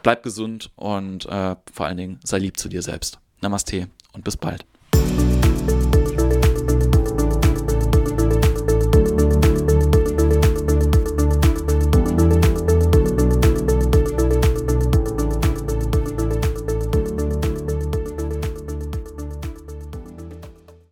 bleib 0.02 0.22
gesund 0.22 0.70
und 0.76 1.26
äh, 1.26 1.56
vor 1.72 1.86
allen 1.86 1.96
Dingen 1.96 2.20
sei 2.24 2.38
lieb 2.38 2.56
zu 2.56 2.68
dir 2.68 2.82
selbst. 2.82 3.18
Namaste 3.40 3.88
und 4.12 4.24
bis 4.24 4.36
bald. 4.36 4.64